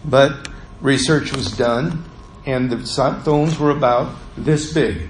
But 0.04 0.50
research 0.80 1.32
was 1.34 1.56
done, 1.56 2.04
and 2.44 2.70
the 2.70 2.86
stones 2.86 3.58
were 3.58 3.70
about 3.70 4.14
this 4.36 4.72
big. 4.72 5.08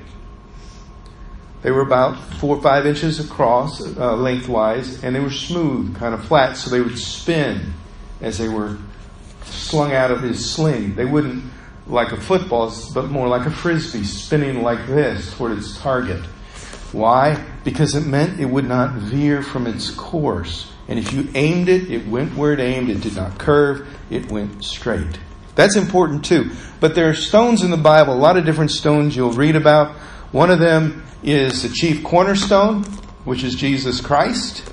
They 1.62 1.70
were 1.70 1.82
about 1.82 2.18
four 2.34 2.56
or 2.56 2.62
five 2.62 2.86
inches 2.86 3.18
across, 3.18 3.80
uh, 3.96 4.14
lengthwise, 4.16 5.02
and 5.02 5.14
they 5.14 5.20
were 5.20 5.30
smooth, 5.30 5.96
kind 5.96 6.14
of 6.14 6.24
flat, 6.24 6.56
so 6.56 6.70
they 6.70 6.80
would 6.80 6.98
spin 6.98 7.72
as 8.20 8.38
they 8.38 8.48
were 8.48 8.78
slung 9.44 9.92
out 9.92 10.10
of 10.10 10.22
his 10.22 10.48
sling. 10.48 10.94
They 10.94 11.04
wouldn't 11.04 11.44
like 11.86 12.12
a 12.12 12.20
football, 12.20 12.72
but 12.94 13.10
more 13.10 13.28
like 13.28 13.46
a 13.46 13.50
frisbee, 13.50 14.04
spinning 14.04 14.62
like 14.62 14.86
this 14.86 15.34
toward 15.34 15.58
its 15.58 15.78
target. 15.78 16.24
Why? 16.92 17.44
Because 17.64 17.94
it 17.94 18.06
meant 18.06 18.40
it 18.40 18.46
would 18.46 18.66
not 18.66 18.94
veer 18.94 19.42
from 19.42 19.66
its 19.66 19.90
course. 19.90 20.72
And 20.88 20.98
if 20.98 21.12
you 21.12 21.28
aimed 21.34 21.68
it, 21.68 21.90
it 21.90 22.06
went 22.06 22.36
where 22.36 22.52
it 22.52 22.60
aimed. 22.60 22.90
It 22.90 23.00
did 23.00 23.16
not 23.16 23.38
curve, 23.38 23.86
it 24.08 24.30
went 24.30 24.64
straight. 24.64 25.18
That's 25.56 25.74
important 25.74 26.24
too. 26.24 26.52
But 26.78 26.94
there 26.94 27.08
are 27.08 27.14
stones 27.14 27.62
in 27.62 27.70
the 27.70 27.76
Bible, 27.76 28.14
a 28.14 28.14
lot 28.14 28.36
of 28.36 28.44
different 28.44 28.70
stones 28.70 29.16
you'll 29.16 29.32
read 29.32 29.56
about. 29.56 29.96
One 30.30 30.50
of 30.50 30.60
them 30.60 31.02
is 31.22 31.62
the 31.62 31.68
chief 31.68 32.04
cornerstone, 32.04 32.84
which 33.24 33.42
is 33.42 33.54
Jesus 33.56 34.00
Christ. 34.00 34.72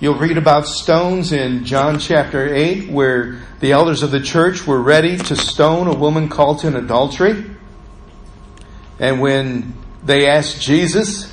You'll 0.00 0.18
read 0.18 0.38
about 0.38 0.66
stones 0.66 1.32
in 1.32 1.64
John 1.64 1.98
chapter 1.98 2.52
8, 2.52 2.88
where 2.88 3.40
the 3.60 3.72
elders 3.72 4.02
of 4.02 4.10
the 4.10 4.20
church 4.20 4.66
were 4.66 4.80
ready 4.80 5.16
to 5.16 5.36
stone 5.36 5.88
a 5.88 5.94
woman 5.94 6.28
caught 6.28 6.64
in 6.64 6.74
adultery. 6.74 7.44
And 8.98 9.20
when 9.20 9.74
they 10.04 10.26
asked 10.26 10.62
Jesus, 10.62 11.32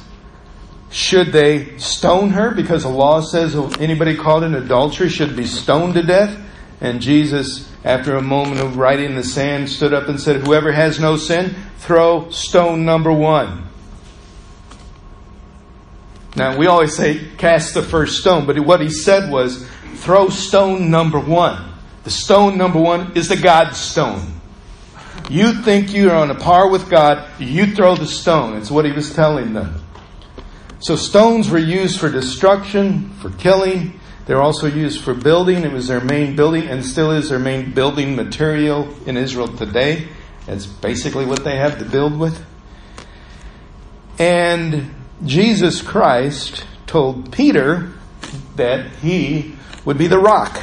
should 0.89 1.27
they 1.27 1.77
stone 1.77 2.31
her? 2.31 2.53
Because 2.53 2.83
the 2.83 2.89
law 2.89 3.21
says 3.21 3.55
anybody 3.79 4.15
caught 4.15 4.43
in 4.43 4.55
adultery 4.55 5.09
should 5.09 5.35
be 5.35 5.45
stoned 5.45 5.93
to 5.93 6.03
death. 6.03 6.37
And 6.81 7.01
Jesus, 7.01 7.71
after 7.85 8.15
a 8.15 8.21
moment 8.21 8.59
of 8.59 8.77
writing 8.77 9.11
in 9.11 9.15
the 9.15 9.23
sand, 9.23 9.69
stood 9.69 9.93
up 9.93 10.09
and 10.09 10.19
said, 10.19 10.41
Whoever 10.41 10.71
has 10.71 10.99
no 10.99 11.15
sin, 11.15 11.55
throw 11.77 12.29
stone 12.31 12.83
number 12.83 13.13
one. 13.13 13.69
Now, 16.35 16.57
we 16.57 16.65
always 16.65 16.95
say 16.95 17.29
cast 17.37 17.75
the 17.75 17.83
first 17.83 18.19
stone, 18.19 18.47
but 18.47 18.59
what 18.59 18.81
he 18.81 18.89
said 18.89 19.31
was 19.31 19.69
throw 19.97 20.29
stone 20.29 20.89
number 20.89 21.19
one. 21.19 21.73
The 22.03 22.09
stone 22.09 22.57
number 22.57 22.81
one 22.81 23.15
is 23.15 23.29
the 23.29 23.37
God 23.37 23.75
stone. 23.75 24.33
You 25.29 25.53
think 25.53 25.93
you 25.93 26.09
are 26.09 26.15
on 26.15 26.31
a 26.31 26.35
par 26.35 26.69
with 26.69 26.89
God, 26.89 27.23
you 27.39 27.73
throw 27.75 27.95
the 27.95 28.07
stone. 28.07 28.57
It's 28.57 28.71
what 28.71 28.85
he 28.85 28.91
was 28.91 29.13
telling 29.13 29.53
them. 29.53 29.81
So 30.79 30.95
stones 30.95 31.49
were 31.49 31.59
used 31.59 31.99
for 31.99 32.09
destruction, 32.09 33.11
for 33.21 33.29
killing. 33.29 33.99
They're 34.25 34.41
also 34.41 34.67
used 34.67 35.03
for 35.03 35.13
building. 35.13 35.63
It 35.63 35.71
was 35.71 35.87
their 35.87 36.01
main 36.01 36.35
building 36.35 36.63
and 36.67 36.83
still 36.83 37.11
is 37.11 37.29
their 37.29 37.39
main 37.39 37.71
building 37.71 38.15
material 38.15 38.93
in 39.05 39.17
Israel 39.17 39.47
today. 39.47 40.07
It's 40.47 40.65
basically 40.65 41.25
what 41.25 41.43
they 41.43 41.57
have 41.57 41.79
to 41.79 41.85
build 41.85 42.17
with. 42.17 42.43
And 44.17 44.93
Jesus 45.25 45.81
Christ 45.81 46.65
told 46.87 47.31
Peter 47.31 47.91
that 48.55 48.89
he 48.97 49.55
would 49.83 49.97
be 49.97 50.07
the 50.07 50.19
rock. 50.19 50.61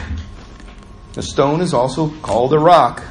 The 1.12 1.23
stone 1.23 1.61
is 1.61 1.75
also 1.75 2.09
called 2.23 2.52
a 2.52 2.59
rock. 2.59 3.04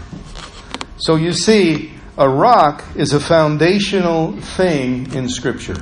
So 0.97 1.15
you 1.15 1.33
see, 1.33 1.93
a 2.17 2.27
rock 2.27 2.83
is 2.95 3.13
a 3.13 3.19
foundational 3.19 4.33
thing 4.33 5.13
in 5.13 5.29
Scripture. 5.29 5.77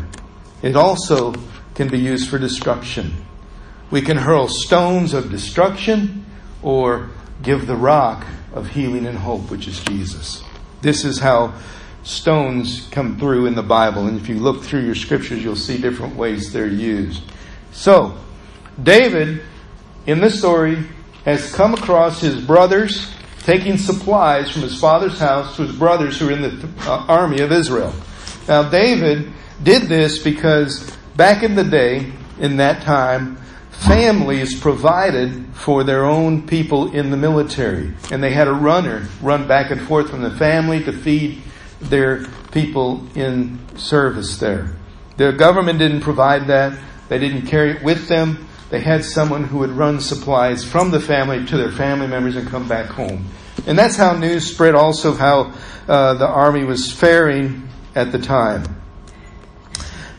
It 0.62 0.76
also 0.76 1.34
can 1.76 1.88
be 1.88 1.98
used 1.98 2.30
for 2.30 2.38
destruction. 2.38 3.26
We 3.92 4.02
can 4.02 4.18
hurl 4.18 4.48
stones 4.48 5.14
of 5.14 5.32
destruction 5.32 6.26
or 6.62 7.10
give 7.42 7.68
the 7.68 7.76
rock 7.76 8.26
of 8.54 8.70
healing 8.70 9.06
and 9.06 9.18
hope, 9.18 9.50
which 9.50 9.68
is 9.68 9.80
Jesus. 9.82 10.44
This 10.82 11.06
is 11.06 11.20
how 11.20 11.54
stones 12.04 12.88
come 12.92 13.18
through 13.20 13.46
in 13.46 13.56
the 13.56 13.64
Bible. 13.64 14.08
And 14.08 14.20
if 14.20 14.30
you 14.30 14.36
look 14.36 14.64
through 14.64 14.82
your 14.82 14.96
scriptures, 14.96 15.44
you'll 15.44 15.56
see 15.56 15.80
different 15.80 16.16
ways 16.16 16.54
they're 16.54 16.68
used. 16.68 17.24
So, 17.72 18.18
David, 18.82 19.42
in 20.06 20.20
this 20.20 20.40
story, 20.40 20.86
has 21.26 21.54
come 21.54 21.74
across 21.74 22.22
his 22.22 22.40
brothers 22.40 23.14
taking 23.40 23.78
supplies 23.78 24.52
from 24.52 24.62
his 24.62 24.80
father's 24.80 25.20
house 25.20 25.56
to 25.56 25.64
his 25.64 25.76
brothers 25.76 26.20
who 26.20 26.30
are 26.30 26.32
in 26.32 26.42
the 26.42 26.70
uh, 26.82 27.06
army 27.08 27.42
of 27.42 27.52
Israel. 27.52 27.94
Now, 28.48 28.70
David 28.70 29.32
did 29.64 29.84
this 29.84 30.20
because 30.20 30.96
back 31.16 31.44
in 31.44 31.56
the 31.56 31.64
day, 31.64 32.12
in 32.40 32.58
that 32.58 32.84
time, 32.84 33.38
families 33.80 34.60
provided 34.60 35.46
for 35.54 35.84
their 35.84 36.06
own 36.06 36.46
people 36.46 36.92
in 36.92 37.12
the 37.12 37.18
military. 37.18 37.94
And 38.12 38.22
they 38.22 38.32
had 38.32 38.48
a 38.48 38.54
runner 38.54 39.08
run 39.22 39.48
back 39.48 39.72
and 39.72 39.82
forth 39.82 40.10
from 40.10 40.22
the 40.22 40.32
family 40.32 40.84
to 40.84 40.92
feed 40.92 41.42
their 41.80 42.26
people 42.52 43.08
in 43.16 43.60
service 43.78 44.38
there. 44.38 44.76
The 45.18 45.32
government 45.32 45.80
didn't 45.80 46.02
provide 46.02 46.48
that. 46.48 46.78
They 47.08 47.20
didn't 47.20 47.48
carry 47.48 47.72
it 47.72 47.84
with 47.84 48.08
them. 48.08 48.48
They 48.70 48.82
had 48.82 49.04
someone 49.04 49.46
who 49.46 49.60
would 49.60 49.72
run 49.72 50.00
supplies 50.00 50.64
from 50.64 50.92
the 50.92 51.00
family 51.00 51.46
to 51.46 51.58
their 51.58 51.72
family 51.72 52.08
members 52.08 52.36
and 52.36 52.48
come 52.48 52.68
back 52.68 52.88
home. 52.88 53.26
And 53.66 53.78
that's 53.78 53.96
how 53.96 54.14
news 54.14 54.50
spread 54.50 54.76
also 54.76 55.12
of 55.12 55.18
how 55.18 55.54
uh, 55.88 56.14
the 56.16 56.28
army 56.28 56.64
was 56.66 56.92
faring 56.92 57.68
at 57.96 58.12
the 58.12 58.20
time. 58.20 58.64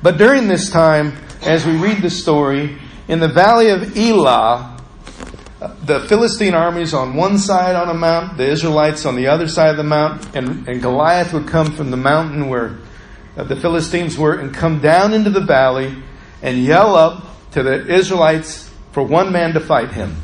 But 0.03 0.17
during 0.19 0.49
this 0.49 0.71
time, 0.71 1.17
as 1.43 1.65
we 1.67 1.77
read 1.77 2.03
the 2.03 2.11
story, 2.11 2.79
in 3.11 3.19
the 3.19 3.29
valley 3.29 3.71
of 3.71 3.97
Elah, 3.97 4.79
the 5.83 5.99
Philistine 6.09 6.55
armies 6.55 6.95
on 6.95 7.17
one 7.17 7.39
side 7.39 7.75
on 7.75 7.89
a 7.89 7.95
mount, 7.95 8.37
the 8.37 8.47
Israelites 8.47 9.05
on 9.05 9.17
the 9.17 9.27
other 9.27 9.49
side 9.49 9.71
of 9.71 9.77
the 9.77 9.83
mount, 9.83 10.37
and, 10.37 10.69
and 10.69 10.81
Goliath 10.81 11.33
would 11.33 11.49
come 11.49 11.73
from 11.73 11.91
the 11.91 11.97
mountain 11.97 12.49
where 12.49 12.79
uh, 13.37 13.43
the 13.43 13.57
Philistines 13.57 14.17
were 14.17 14.35
and 14.35 14.55
come 14.55 14.81
down 14.81 15.13
into 15.13 15.29
the 15.29 15.41
valley 15.41 16.01
and 16.41 16.59
yell 16.63 16.95
up 16.95 17.27
to 17.51 17.65
the 17.65 17.85
Israelites 17.93 18.71
for 18.93 19.03
one 19.03 19.33
man 19.33 19.55
to 19.55 19.61
fight 19.61 19.91
him. 19.91 20.15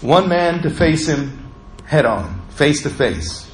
One 0.00 0.30
man 0.30 0.62
to 0.62 0.70
face 0.70 1.06
him 1.06 1.52
head 1.84 2.06
on, 2.06 2.48
face 2.48 2.82
to 2.84 2.90
face. 2.90 3.46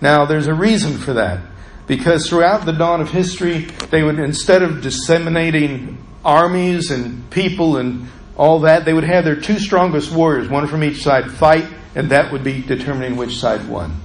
Now, 0.00 0.24
there's 0.24 0.48
a 0.48 0.54
reason 0.54 0.98
for 0.98 1.12
that. 1.12 1.40
Because 1.86 2.28
throughout 2.28 2.66
the 2.66 2.72
dawn 2.72 3.00
of 3.00 3.10
history, 3.10 3.66
they 3.90 4.02
would, 4.02 4.18
instead 4.18 4.62
of 4.62 4.82
disseminating 4.82 6.04
armies 6.24 6.90
and 6.90 7.28
people 7.30 7.76
and 7.76 8.08
all 8.36 8.60
that, 8.60 8.84
they 8.84 8.92
would 8.92 9.04
have 9.04 9.24
their 9.24 9.36
two 9.36 9.58
strongest 9.58 10.10
warriors, 10.10 10.48
one 10.48 10.66
from 10.66 10.82
each 10.82 11.02
side, 11.02 11.30
fight, 11.30 11.66
and 11.94 12.10
that 12.10 12.32
would 12.32 12.42
be 12.42 12.60
determining 12.60 13.16
which 13.16 13.36
side 13.36 13.68
won. 13.68 14.00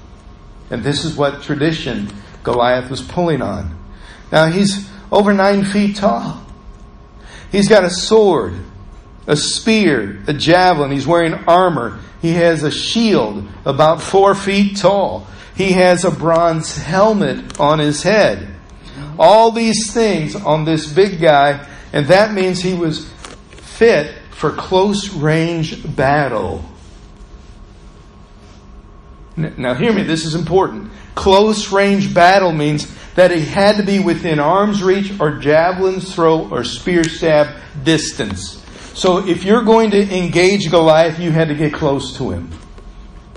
And 0.69 0.83
this 0.83 1.03
is 1.03 1.15
what 1.15 1.41
tradition 1.41 2.09
Goliath 2.43 2.89
was 2.89 3.01
pulling 3.01 3.41
on. 3.41 3.77
Now 4.31 4.45
he's 4.45 4.89
over 5.11 5.33
nine 5.33 5.63
feet 5.65 5.95
tall. 5.95 6.45
He's 7.51 7.67
got 7.67 7.83
a 7.83 7.89
sword, 7.89 8.53
a 9.25 9.35
spear, 9.35 10.21
a 10.27 10.33
javelin. 10.33 10.91
He's 10.91 11.07
wearing 11.07 11.33
armor. 11.33 11.99
He 12.21 12.33
has 12.33 12.63
a 12.63 12.71
shield 12.71 13.47
about 13.65 14.01
four 14.01 14.35
feet 14.35 14.77
tall. 14.77 15.27
He 15.55 15.71
has 15.71 16.05
a 16.05 16.11
bronze 16.11 16.77
helmet 16.77 17.59
on 17.59 17.79
his 17.79 18.03
head. 18.03 18.47
All 19.17 19.51
these 19.51 19.91
things 19.93 20.35
on 20.35 20.63
this 20.63 20.91
big 20.91 21.19
guy, 21.19 21.67
and 21.93 22.08
that 22.08 22.34
means 22.34 22.62
he 22.62 22.74
was 22.74 23.10
fit 23.51 24.15
for 24.31 24.51
close 24.51 25.10
range 25.13 25.96
battle. 25.96 26.63
Now, 29.36 29.74
hear 29.74 29.93
me, 29.93 30.03
this 30.03 30.25
is 30.25 30.36
important. 30.36 30.91
Close 31.15 31.72
range 31.72 32.13
battle 32.13 32.52
means 32.52 32.93
that 33.15 33.32
he 33.32 33.41
had 33.41 33.78
to 33.78 33.84
be 33.84 33.99
within 33.99 34.39
arm's 34.39 34.84
reach 34.84 35.12
or 35.19 35.39
javelin's 35.39 36.13
throw 36.13 36.49
or 36.49 36.63
spear 36.63 37.04
stab 37.04 37.62
distance. 37.84 38.63
So, 38.93 39.28
if 39.28 39.43
you're 39.43 39.63
going 39.63 39.91
to 39.91 40.17
engage 40.17 40.69
Goliath, 40.69 41.19
you 41.19 41.32
had 41.32 41.47
to 41.47 41.56
get 41.56 41.73
close 41.73 42.17
to 42.17 42.32
him. 42.32 42.52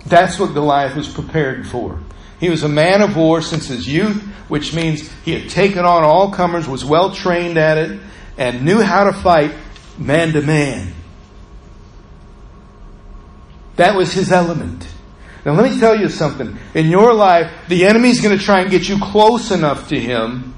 That's 0.07 0.39
what 0.39 0.55
Goliath 0.55 0.97
was 0.97 1.09
prepared 1.09 1.67
for. 1.67 2.01
He 2.41 2.51
was 2.51 2.65
a 2.65 2.69
man 2.69 3.03
of 3.03 3.17
war 3.17 3.41
since 3.41 3.69
his 3.69 3.87
youth, 3.87 4.21
which 4.49 4.75
means 4.75 5.09
he 5.25 5.33
had 5.33 5.49
taken 5.49 5.85
on 5.85 6.03
all 6.03 6.33
comers, 6.33 6.67
was 6.67 6.85
well 6.85 7.15
trained 7.15 7.57
at 7.57 7.79
it, 7.79 8.01
and 8.37 8.65
knew 8.65 8.81
how 8.81 9.05
to 9.05 9.13
fight 9.13 9.53
man 9.99 10.33
to 10.33 10.43
man. 10.43 10.93
That 13.77 13.97
was 13.97 14.13
his 14.13 14.31
element. 14.31 14.87
Now 15.45 15.53
let 15.53 15.71
me 15.71 15.79
tell 15.79 15.99
you 15.99 16.09
something. 16.09 16.57
In 16.75 16.87
your 16.87 17.13
life, 17.15 17.51
the 17.69 17.85
enemy's 17.85 18.21
going 18.21 18.37
to 18.37 18.43
try 18.43 18.61
and 18.61 18.71
get 18.71 18.89
you 18.89 18.99
close 18.99 19.51
enough 19.51 19.89
to 19.89 19.99
him 19.99 20.55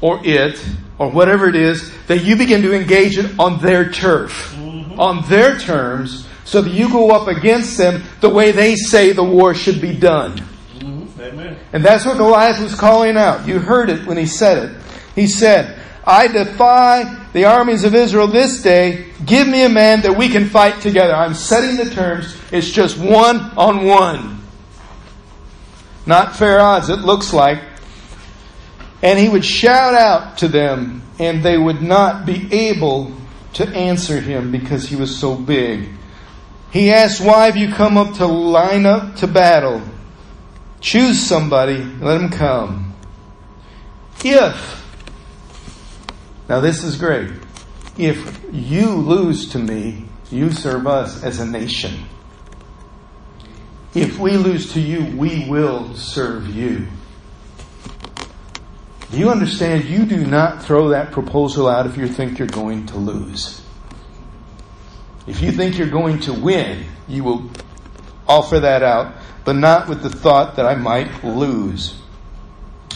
or 0.00 0.20
it 0.24 0.64
or 0.98 1.10
whatever 1.10 1.48
it 1.48 1.56
is 1.56 1.92
that 2.06 2.24
you 2.24 2.36
begin 2.36 2.62
to 2.62 2.72
engage 2.72 3.18
it 3.18 3.38
on 3.38 3.60
their 3.60 3.90
turf, 3.90 4.54
mm-hmm. 4.56 5.00
on 5.00 5.28
their 5.28 5.58
terms, 5.58 6.26
so 6.44 6.62
that 6.62 6.72
you 6.72 6.88
go 6.88 7.10
up 7.10 7.28
against 7.28 7.76
them 7.76 8.02
the 8.20 8.28
way 8.28 8.52
they 8.52 8.76
say 8.76 9.12
the 9.12 9.24
war 9.24 9.54
should 9.54 9.80
be 9.80 9.96
done. 9.96 10.38
Mm-hmm. 10.78 11.54
And 11.72 11.84
that's 11.84 12.06
what 12.06 12.18
Goliath 12.18 12.60
was 12.60 12.74
calling 12.74 13.16
out. 13.16 13.48
You 13.48 13.58
heard 13.58 13.90
it 13.90 14.06
when 14.06 14.16
he 14.16 14.26
said 14.26 14.70
it. 14.70 14.82
He 15.16 15.26
said, 15.26 15.75
I 16.06 16.28
defy 16.28 17.26
the 17.32 17.46
armies 17.46 17.82
of 17.82 17.94
Israel 17.94 18.28
this 18.28 18.62
day. 18.62 19.06
Give 19.24 19.48
me 19.48 19.64
a 19.64 19.68
man 19.68 20.02
that 20.02 20.16
we 20.16 20.28
can 20.28 20.48
fight 20.48 20.80
together. 20.80 21.14
I'm 21.14 21.34
setting 21.34 21.76
the 21.76 21.92
terms. 21.92 22.36
It's 22.52 22.70
just 22.70 22.96
one 22.96 23.38
on 23.56 23.84
one. 23.84 24.40
Not 26.06 26.36
fair 26.36 26.60
odds, 26.60 26.88
it 26.88 27.00
looks 27.00 27.32
like. 27.32 27.60
And 29.02 29.18
he 29.18 29.28
would 29.28 29.44
shout 29.44 29.94
out 29.94 30.38
to 30.38 30.48
them, 30.48 31.02
and 31.18 31.42
they 31.42 31.58
would 31.58 31.82
not 31.82 32.24
be 32.24 32.52
able 32.52 33.12
to 33.54 33.66
answer 33.68 34.20
him 34.20 34.52
because 34.52 34.88
he 34.88 34.94
was 34.94 35.18
so 35.18 35.34
big. 35.34 35.88
He 36.70 36.92
asked, 36.92 37.20
Why 37.20 37.46
have 37.46 37.56
you 37.56 37.72
come 37.72 37.96
up 37.96 38.14
to 38.18 38.26
line 38.26 38.86
up 38.86 39.16
to 39.16 39.26
battle? 39.26 39.82
Choose 40.80 41.20
somebody, 41.20 41.82
let 42.00 42.20
him 42.20 42.28
come. 42.28 42.94
If 44.24 44.85
now, 46.48 46.60
this 46.60 46.84
is 46.84 46.96
great. 46.96 47.30
If 47.98 48.40
you 48.52 48.90
lose 48.90 49.50
to 49.50 49.58
me, 49.58 50.04
you 50.30 50.52
serve 50.52 50.86
us 50.86 51.22
as 51.22 51.40
a 51.40 51.46
nation. 51.46 52.04
If 53.94 54.18
we 54.18 54.36
lose 54.36 54.72
to 54.74 54.80
you, 54.80 55.16
we 55.16 55.48
will 55.48 55.94
serve 55.94 56.46
you. 56.48 56.86
Do 59.10 59.18
you 59.18 59.30
understand? 59.30 59.84
You 59.84 60.04
do 60.04 60.26
not 60.26 60.62
throw 60.62 60.88
that 60.90 61.12
proposal 61.12 61.68
out 61.68 61.86
if 61.86 61.96
you 61.96 62.06
think 62.06 62.38
you're 62.38 62.48
going 62.48 62.86
to 62.86 62.98
lose. 62.98 63.62
If 65.26 65.40
you 65.40 65.50
think 65.50 65.78
you're 65.78 65.88
going 65.88 66.20
to 66.20 66.32
win, 66.32 66.84
you 67.08 67.24
will 67.24 67.50
offer 68.28 68.60
that 68.60 68.82
out, 68.82 69.14
but 69.44 69.54
not 69.56 69.88
with 69.88 70.02
the 70.02 70.10
thought 70.10 70.56
that 70.56 70.66
I 70.66 70.74
might 70.74 71.24
lose. 71.24 72.00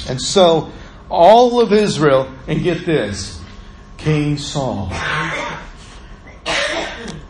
And 0.09 0.21
so, 0.21 0.73
all 1.09 1.61
of 1.61 1.73
Israel, 1.73 2.33
and 2.47 2.63
get 2.63 2.87
this, 2.87 3.40
King 4.01 4.39
Saul. 4.39 4.91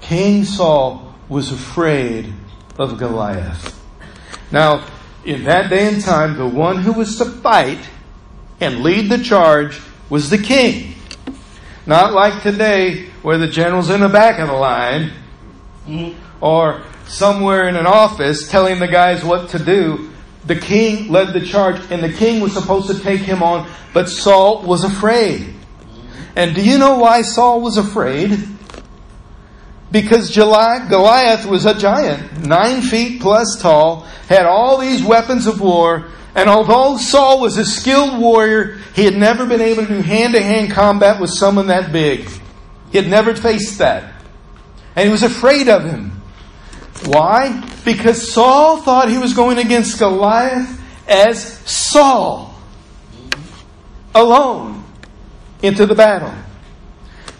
King 0.00 0.44
Saul 0.44 1.14
was 1.28 1.50
afraid 1.50 2.32
of 2.78 2.96
Goliath. 2.96 3.76
Now, 4.52 4.86
in 5.24 5.44
that 5.44 5.68
day 5.68 5.92
and 5.92 6.00
time, 6.00 6.36
the 6.36 6.46
one 6.46 6.82
who 6.82 6.92
was 6.92 7.18
to 7.18 7.24
fight 7.24 7.80
and 8.60 8.84
lead 8.84 9.10
the 9.10 9.18
charge 9.18 9.80
was 10.08 10.30
the 10.30 10.38
king. 10.38 10.94
Not 11.86 12.12
like 12.12 12.42
today, 12.42 13.06
where 13.22 13.38
the 13.38 13.48
general's 13.48 13.90
in 13.90 14.00
the 14.00 14.08
back 14.08 14.38
of 14.38 14.46
the 14.46 14.54
line, 14.54 15.10
or 16.40 16.82
somewhere 17.08 17.68
in 17.68 17.74
an 17.74 17.86
office 17.86 18.48
telling 18.48 18.78
the 18.78 18.86
guys 18.86 19.24
what 19.24 19.48
to 19.50 19.58
do. 19.58 20.10
The 20.46 20.56
king 20.56 21.10
led 21.10 21.32
the 21.32 21.44
charge, 21.44 21.80
and 21.90 22.00
the 22.00 22.12
king 22.12 22.40
was 22.40 22.52
supposed 22.52 22.86
to 22.86 22.98
take 23.02 23.20
him 23.20 23.42
on, 23.42 23.68
but 23.92 24.08
Saul 24.08 24.62
was 24.62 24.84
afraid. 24.84 25.56
And 26.36 26.54
do 26.54 26.62
you 26.62 26.78
know 26.78 26.98
why 26.98 27.22
Saul 27.22 27.60
was 27.60 27.76
afraid? 27.76 28.38
Because 29.90 30.34
Goliath 30.34 31.46
was 31.46 31.66
a 31.66 31.76
giant, 31.76 32.46
nine 32.46 32.80
feet 32.80 33.20
plus 33.20 33.58
tall, 33.60 34.02
had 34.28 34.46
all 34.46 34.78
these 34.78 35.02
weapons 35.02 35.46
of 35.46 35.60
war, 35.60 36.10
and 36.34 36.48
although 36.48 36.96
Saul 36.96 37.40
was 37.40 37.56
a 37.56 37.64
skilled 37.64 38.20
warrior, 38.20 38.78
he 38.94 39.04
had 39.04 39.16
never 39.16 39.46
been 39.46 39.60
able 39.60 39.84
to 39.84 39.88
do 39.88 40.00
hand 40.00 40.34
to 40.34 40.42
hand 40.42 40.70
combat 40.70 41.20
with 41.20 41.30
someone 41.30 41.66
that 41.66 41.92
big. 41.92 42.28
He 42.92 42.98
had 42.98 43.08
never 43.08 43.34
faced 43.34 43.78
that. 43.78 44.12
And 44.94 45.06
he 45.06 45.12
was 45.12 45.22
afraid 45.22 45.68
of 45.68 45.84
him. 45.84 46.22
Why? 47.04 47.68
Because 47.84 48.32
Saul 48.32 48.78
thought 48.78 49.08
he 49.08 49.18
was 49.18 49.34
going 49.34 49.58
against 49.58 49.98
Goliath 49.98 50.80
as 51.08 51.58
Saul 51.68 52.54
alone 54.14 54.79
into 55.62 55.86
the 55.86 55.94
battle. 55.94 56.32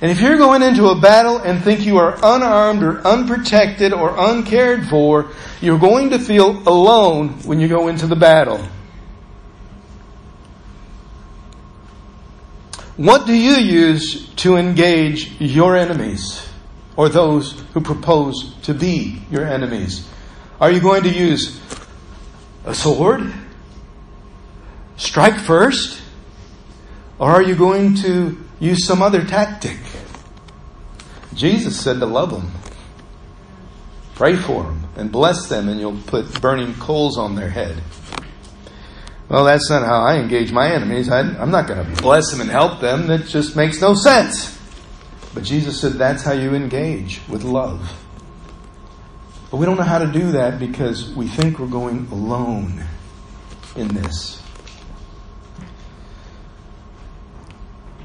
And 0.02 0.10
if 0.10 0.20
you're 0.20 0.38
going 0.38 0.62
into 0.62 0.86
a 0.88 0.98
battle 0.98 1.38
and 1.38 1.62
think 1.62 1.84
you 1.84 1.98
are 1.98 2.16
unarmed 2.22 2.82
or 2.82 3.06
unprotected 3.06 3.92
or 3.92 4.14
uncared 4.16 4.86
for, 4.88 5.32
you're 5.60 5.78
going 5.78 6.10
to 6.10 6.18
feel 6.18 6.66
alone 6.66 7.28
when 7.44 7.60
you 7.60 7.68
go 7.68 7.88
into 7.88 8.06
the 8.06 8.16
battle. 8.16 8.66
What 12.96 13.26
do 13.26 13.34
you 13.34 13.56
use 13.56 14.28
to 14.36 14.56
engage 14.56 15.38
your 15.40 15.76
enemies 15.76 16.46
or 16.96 17.08
those 17.08 17.60
who 17.72 17.80
propose 17.80 18.54
to 18.62 18.74
be 18.74 19.22
your 19.30 19.46
enemies? 19.46 20.08
Are 20.60 20.70
you 20.70 20.80
going 20.80 21.02
to 21.04 21.10
use 21.10 21.60
a 22.64 22.74
sword? 22.74 23.32
Strike 24.96 25.38
first? 25.40 25.99
Or 27.20 27.30
are 27.30 27.42
you 27.42 27.54
going 27.54 27.96
to 27.96 28.38
use 28.60 28.86
some 28.86 29.02
other 29.02 29.22
tactic? 29.22 29.76
Jesus 31.34 31.78
said 31.78 32.00
to 32.00 32.06
love 32.06 32.30
them. 32.30 32.50
Pray 34.14 34.36
for 34.36 34.62
them 34.62 34.84
and 34.96 35.12
bless 35.12 35.46
them, 35.46 35.68
and 35.68 35.78
you'll 35.78 36.00
put 36.06 36.40
burning 36.40 36.74
coals 36.74 37.18
on 37.18 37.36
their 37.36 37.50
head. 37.50 37.82
Well, 39.28 39.44
that's 39.44 39.68
not 39.68 39.84
how 39.84 40.00
I 40.00 40.16
engage 40.16 40.50
my 40.50 40.72
enemies. 40.72 41.10
I, 41.10 41.20
am 41.20 41.50
not 41.50 41.68
going 41.68 41.84
to 41.94 42.02
bless 42.02 42.30
them 42.30 42.40
and 42.40 42.50
help 42.50 42.80
them. 42.80 43.06
That 43.06 43.26
just 43.26 43.54
makes 43.54 43.82
no 43.82 43.94
sense. 43.94 44.58
But 45.34 45.44
Jesus 45.44 45.78
said 45.78 45.92
that's 45.92 46.22
how 46.22 46.32
you 46.32 46.54
engage 46.54 47.20
with 47.28 47.44
love. 47.44 48.02
But 49.50 49.58
we 49.58 49.66
don't 49.66 49.76
know 49.76 49.84
how 49.84 49.98
to 49.98 50.10
do 50.10 50.32
that 50.32 50.58
because 50.58 51.14
we 51.14 51.28
think 51.28 51.58
we're 51.58 51.66
going 51.66 52.08
alone 52.10 52.82
in 53.76 53.88
this. 53.88 54.39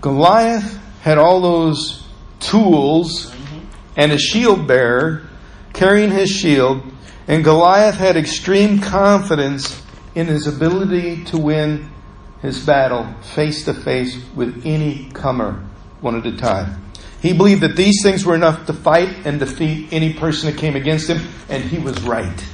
Goliath 0.06 0.80
had 1.02 1.18
all 1.18 1.42
those 1.42 2.08
tools 2.40 3.32
mm-hmm. 3.32 3.66
and 3.98 4.12
a 4.12 4.20
shield 4.20 4.68
bearer 4.68 5.28
carrying 5.74 6.12
his 6.12 6.30
shield, 6.30 6.84
and 7.28 7.44
Goliath 7.44 7.96
had 7.96 8.16
extreme 8.16 8.78
confidence 8.82 9.82
in 10.14 10.28
his 10.28 10.46
ability 10.46 11.24
to 11.24 11.40
win 11.40 11.90
his 12.44 12.64
battle 12.64 13.12
face 13.34 13.66
to 13.66 13.74
face 13.74 14.24
with 14.36 14.62
any 14.64 15.10
comer 15.10 15.66
one 16.02 16.16
at 16.16 16.28
a 16.28 16.38
time. 16.38 16.84
He 17.20 17.34
believed 17.34 17.62
that 17.62 17.76
these 17.76 18.04
things 18.04 18.24
were 18.24 18.36
enough 18.36 18.68
to 18.68 18.74
fight 18.74 19.26
and 19.26 19.40
defeat 19.40 19.92
any 19.92 20.14
person 20.14 20.52
that 20.52 20.60
came 20.60 20.76
against 20.76 21.10
him, 21.10 21.28
and 21.50 21.64
he 21.64 21.80
was 21.80 22.00
right. 22.04 22.46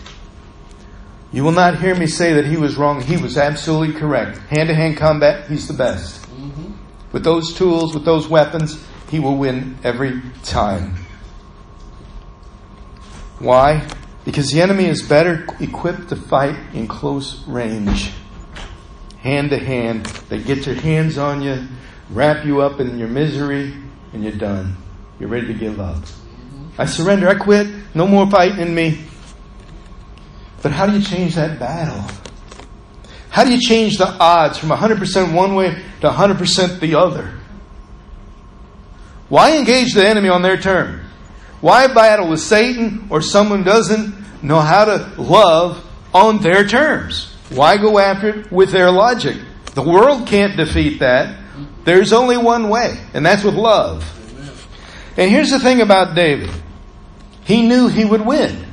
You 1.34 1.44
will 1.44 1.52
not 1.52 1.82
hear 1.82 1.96
me 1.96 2.08
say 2.08 2.32
that 2.32 2.46
he 2.46 2.56
was 2.56 2.78
wrong. 2.78 3.02
He 3.02 3.18
was 3.18 3.38
absolutely 3.38 4.00
correct. 4.00 4.38
Hand 4.38 4.70
to 4.70 4.74
hand 4.74 4.96
combat, 4.96 5.50
he's 5.50 5.68
the 5.68 5.74
best. 5.74 6.21
With 7.12 7.24
those 7.24 7.54
tools, 7.54 7.94
with 7.94 8.06
those 8.06 8.28
weapons, 8.28 8.84
he 9.10 9.20
will 9.20 9.36
win 9.36 9.78
every 9.84 10.22
time. 10.44 10.96
Why? 13.40 13.88
Because 14.24 14.52
the 14.52 14.62
enemy 14.62 14.86
is 14.86 15.02
better 15.02 15.48
equipped 15.60 16.10
to 16.10 16.16
fight 16.16 16.58
in 16.74 16.88
close 16.88 17.46
range, 17.48 18.12
hand 19.20 19.50
to 19.50 19.58
hand. 19.58 20.06
They 20.30 20.42
get 20.42 20.64
their 20.64 20.76
hands 20.76 21.18
on 21.18 21.42
you, 21.42 21.68
wrap 22.12 22.46
you 22.46 22.62
up 22.62 22.80
in 22.80 22.98
your 23.00 23.08
misery, 23.08 23.74
and 24.14 24.24
you're 24.24 24.34
done. 24.34 24.78
You're 25.20 25.30
ready 25.30 25.48
to 25.48 25.54
give 25.54 25.80
up. 25.80 26.04
I 26.78 26.86
surrender. 26.86 27.28
I 27.28 27.36
quit. 27.36 27.68
No 27.94 28.08
more 28.08 28.30
fighting 28.30 28.60
in 28.60 28.74
me. 28.74 29.04
But 30.62 30.72
how 30.72 30.86
do 30.86 30.98
you 30.98 31.04
change 31.04 31.36
that 31.36 31.60
battle? 31.60 32.06
How 33.32 33.46
do 33.46 33.52
you 33.54 33.62
change 33.62 33.98
the 33.98 34.08
odds 34.08 34.58
from 34.58 34.70
100% 34.70 35.34
one 35.34 35.56
way 35.56 35.82
to 36.02 36.10
100% 36.10 36.80
the 36.82 36.96
other? 36.96 37.40
Why 39.30 39.58
engage 39.58 39.94
the 39.94 40.06
enemy 40.06 40.28
on 40.28 40.42
their 40.42 40.58
terms? 40.58 41.02
Why 41.62 41.88
battle 41.88 42.28
with 42.28 42.42
Satan 42.42 43.08
or 43.10 43.22
someone 43.22 43.64
doesn't 43.64 44.44
know 44.44 44.60
how 44.60 44.84
to 44.84 45.14
love 45.18 45.82
on 46.14 46.40
their 46.40 46.68
terms? 46.68 47.34
Why 47.50 47.78
go 47.78 48.00
after 48.00 48.42
it 48.42 48.52
with 48.52 48.72
their 48.72 48.92
logic? 48.92 49.38
The 49.76 49.82
world 49.82 50.28
can't 50.28 50.58
defeat 50.58 51.00
that. 51.00 51.38
There's 51.86 52.12
only 52.12 52.36
one 52.36 52.68
way, 52.68 53.00
and 53.14 53.26
that's 53.26 53.44
with 53.46 53.56
love. 53.56 54.04
And 55.16 55.32
here's 55.32 55.52
the 55.52 55.60
thing 55.60 55.80
about 55.80 56.16
David 56.16 56.50
he 57.46 57.62
knew 57.62 57.88
he 57.88 58.04
would 58.04 58.26
win. 58.26 58.66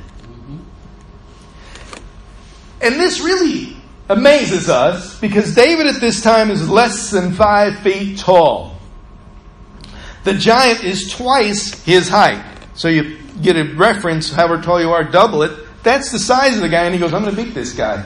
And 2.81 2.95
this 2.95 3.21
really 3.21 3.78
amazes 4.09 4.69
us 4.69 5.19
because 5.19 5.55
David 5.55 5.87
at 5.87 6.01
this 6.01 6.21
time 6.21 6.49
is 6.49 6.67
less 6.69 7.11
than 7.11 7.31
five 7.31 7.79
feet 7.79 8.17
tall. 8.17 8.75
The 10.23 10.33
giant 10.33 10.83
is 10.83 11.11
twice 11.11 11.83
his 11.83 12.09
height. 12.09 12.43
So 12.73 12.87
you 12.87 13.19
get 13.41 13.55
a 13.55 13.73
reference, 13.75 14.31
however 14.31 14.61
tall 14.61 14.81
you 14.81 14.91
are, 14.91 15.03
double 15.03 15.43
it. 15.43 15.57
That's 15.83 16.11
the 16.11 16.19
size 16.19 16.55
of 16.55 16.61
the 16.61 16.69
guy, 16.69 16.83
and 16.83 16.93
he 16.93 16.99
goes, 16.99 17.13
I'm 17.13 17.23
going 17.23 17.35
to 17.35 17.41
beat 17.41 17.53
this 17.53 17.71
guy. 17.73 18.03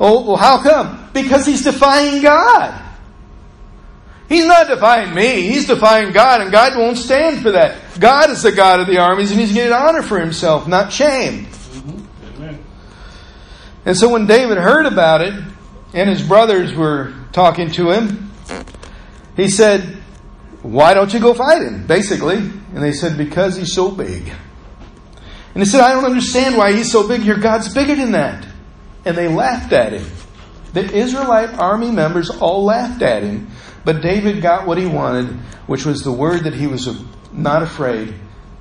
Oh, 0.00 0.26
well, 0.26 0.36
how 0.36 0.62
come? 0.62 1.10
Because 1.12 1.44
he's 1.44 1.62
defying 1.62 2.22
God. 2.22 2.82
He's 4.28 4.46
not 4.46 4.66
defying 4.66 5.14
me. 5.14 5.42
He's 5.42 5.66
defying 5.66 6.12
God, 6.12 6.40
and 6.40 6.50
God 6.50 6.76
won't 6.76 6.96
stand 6.96 7.42
for 7.42 7.52
that. 7.52 7.76
God 7.98 8.30
is 8.30 8.42
the 8.42 8.52
God 8.52 8.80
of 8.80 8.86
the 8.86 8.98
armies, 8.98 9.30
and 9.30 9.38
he's 9.38 9.52
getting 9.52 9.72
honor 9.72 10.02
for 10.02 10.18
himself, 10.18 10.66
not 10.66 10.92
shame. 10.92 11.48
And 13.86 13.96
so 13.96 14.10
when 14.10 14.26
David 14.26 14.58
heard 14.58 14.84
about 14.84 15.22
it, 15.22 15.32
and 15.94 16.10
his 16.10 16.20
brothers 16.20 16.74
were 16.74 17.14
talking 17.32 17.70
to 17.70 17.90
him, 17.90 18.30
he 19.36 19.48
said, 19.48 19.96
why 20.66 20.94
don't 20.94 21.14
you 21.14 21.20
go 21.20 21.32
fight 21.32 21.62
him? 21.62 21.86
Basically. 21.86 22.36
And 22.36 22.82
they 22.82 22.92
said, 22.92 23.16
Because 23.16 23.56
he's 23.56 23.72
so 23.72 23.90
big. 23.90 24.28
And 25.54 25.62
he 25.62 25.64
said, 25.64 25.80
I 25.80 25.92
don't 25.92 26.04
understand 26.04 26.56
why 26.56 26.72
he's 26.72 26.90
so 26.90 27.06
big. 27.06 27.22
Your 27.22 27.38
God's 27.38 27.72
bigger 27.72 27.94
than 27.94 28.12
that. 28.12 28.46
And 29.04 29.16
they 29.16 29.28
laughed 29.28 29.72
at 29.72 29.92
him. 29.92 30.04
The 30.72 30.92
Israelite 30.92 31.54
army 31.54 31.90
members 31.90 32.30
all 32.30 32.64
laughed 32.64 33.00
at 33.00 33.22
him. 33.22 33.48
But 33.84 34.02
David 34.02 34.42
got 34.42 34.66
what 34.66 34.76
he 34.76 34.86
wanted, 34.86 35.26
which 35.68 35.86
was 35.86 36.02
the 36.02 36.12
word 36.12 36.44
that 36.44 36.54
he 36.54 36.66
was 36.66 36.88
not 37.32 37.62
afraid 37.62 38.12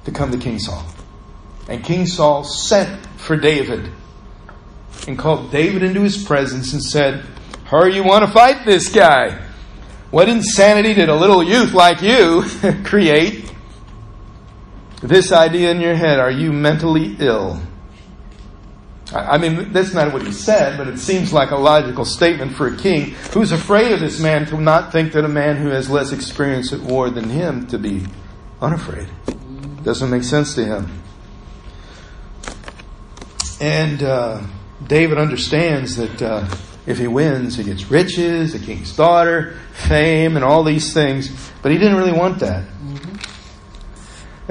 to 0.05 0.11
come 0.11 0.31
to 0.31 0.37
King 0.37 0.59
Saul. 0.59 0.85
And 1.67 1.83
King 1.83 2.05
Saul 2.05 2.43
sent 2.43 3.03
for 3.17 3.35
David 3.35 3.91
and 5.07 5.17
called 5.17 5.51
David 5.51 5.83
into 5.83 6.01
his 6.01 6.23
presence 6.23 6.73
and 6.73 6.83
said, 6.83 7.25
Hurry, 7.65 7.95
you 7.95 8.03
want 8.03 8.25
to 8.25 8.31
fight 8.31 8.65
this 8.65 8.89
guy? 8.89 9.41
What 10.11 10.29
insanity 10.29 10.93
did 10.93 11.09
a 11.09 11.15
little 11.15 11.43
youth 11.43 11.73
like 11.73 12.01
you 12.01 12.43
create? 12.83 13.51
This 15.01 15.31
idea 15.31 15.71
in 15.71 15.81
your 15.81 15.95
head 15.95 16.19
are 16.19 16.31
you 16.31 16.51
mentally 16.53 17.15
ill? 17.19 17.61
I 19.13 19.37
mean, 19.37 19.71
that's 19.71 19.93
not 19.93 20.11
what 20.11 20.23
he 20.23 20.31
said, 20.31 20.77
but 20.77 20.87
it 20.87 20.97
seems 20.97 21.31
like 21.31 21.51
a 21.51 21.55
logical 21.55 22.05
statement 22.05 22.53
for 22.53 22.67
a 22.67 22.75
king 22.75 23.11
who's 23.33 23.51
afraid 23.51 23.91
of 23.91 23.99
this 23.99 24.19
man 24.19 24.45
to 24.47 24.59
not 24.59 24.91
think 24.91 25.13
that 25.13 25.23
a 25.23 25.29
man 25.29 25.57
who 25.57 25.69
has 25.69 25.89
less 25.89 26.11
experience 26.11 26.73
at 26.73 26.81
war 26.81 27.09
than 27.09 27.29
him 27.29 27.67
to 27.67 27.77
be 27.77 28.05
unafraid. 28.61 29.07
Doesn't 29.83 30.09
make 30.09 30.23
sense 30.23 30.55
to 30.55 30.65
him. 30.65 31.01
And 33.61 34.01
uh, 34.01 34.41
David 34.87 35.17
understands 35.17 35.95
that 35.95 36.21
uh, 36.21 36.47
if 36.85 36.99
he 36.99 37.07
wins, 37.07 37.55
he 37.55 37.63
gets 37.63 37.89
riches, 37.89 38.53
the 38.53 38.59
king's 38.59 38.95
daughter, 38.95 39.57
fame, 39.73 40.35
and 40.35 40.45
all 40.45 40.63
these 40.63 40.93
things. 40.93 41.51
But 41.61 41.71
he 41.71 41.77
didn't 41.77 41.97
really 41.97 42.13
want 42.13 42.39
that. 42.39 42.63
Mm-hmm. 42.63 43.15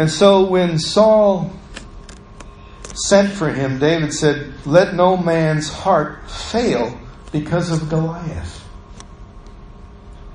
And 0.01 0.11
so 0.11 0.45
when 0.47 0.79
Saul 0.79 1.53
sent 2.95 3.33
for 3.33 3.51
him, 3.51 3.79
David 3.79 4.13
said, 4.13 4.53
Let 4.67 4.95
no 4.95 5.17
man's 5.17 5.69
heart 5.69 6.29
fail 6.29 6.99
because 7.31 7.71
of 7.71 7.89
Goliath. 7.89 8.67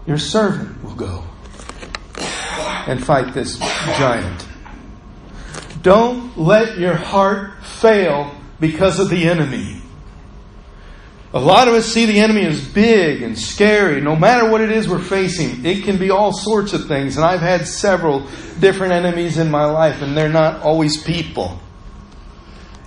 Your 0.06 0.18
servant 0.18 0.82
will 0.84 0.96
go 0.96 1.24
and 2.88 3.04
fight 3.04 3.34
this 3.34 3.60
giant. 3.98 4.48
Don't 5.82 6.38
let 6.38 6.78
your 6.78 6.96
heart 6.96 7.64
fail 7.64 8.36
because 8.60 9.00
of 9.00 9.10
the 9.10 9.30
enemy. 9.30 9.79
A 11.32 11.40
lot 11.40 11.68
of 11.68 11.76
us 11.76 11.86
see 11.86 12.06
the 12.08 12.20
enemy 12.20 12.44
as 12.46 12.68
big 12.68 13.22
and 13.22 13.38
scary. 13.38 14.02
No 14.02 14.16
matter 14.16 14.50
what 14.50 14.62
it 14.62 14.72
is 14.72 14.90
we're 14.90 15.00
facing, 15.00 15.64
it 15.64 15.84
can 15.84 15.98
be 15.98 16.10
all 16.10 16.34
sorts 16.34 16.74
of 16.74 16.88
things. 16.88 17.18
And 17.18 17.26
I've 17.26 17.40
had 17.40 17.68
several 17.68 18.22
different 18.60 18.94
enemies 18.94 19.38
in 19.38 19.52
my 19.52 19.66
life, 19.66 20.02
and 20.02 20.18
they're 20.18 20.28
not 20.28 20.62
always 20.62 21.02
people. 21.04 21.60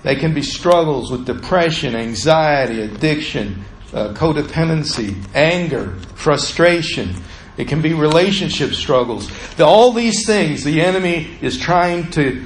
They 0.02 0.16
can 0.16 0.34
be 0.34 0.42
struggles 0.42 1.12
with 1.12 1.24
depression, 1.24 1.94
anxiety, 1.94 2.82
addiction, 2.82 3.64
uh, 3.92 4.08
codependency, 4.08 5.16
anger, 5.34 5.94
frustration. 6.16 7.14
It 7.56 7.68
can 7.68 7.80
be 7.80 7.94
relationship 7.94 8.72
struggles. 8.72 9.30
All 9.60 9.92
these 9.92 10.26
things, 10.26 10.64
the 10.64 10.80
enemy 10.80 11.38
is 11.40 11.58
trying 11.58 12.10
to 12.12 12.44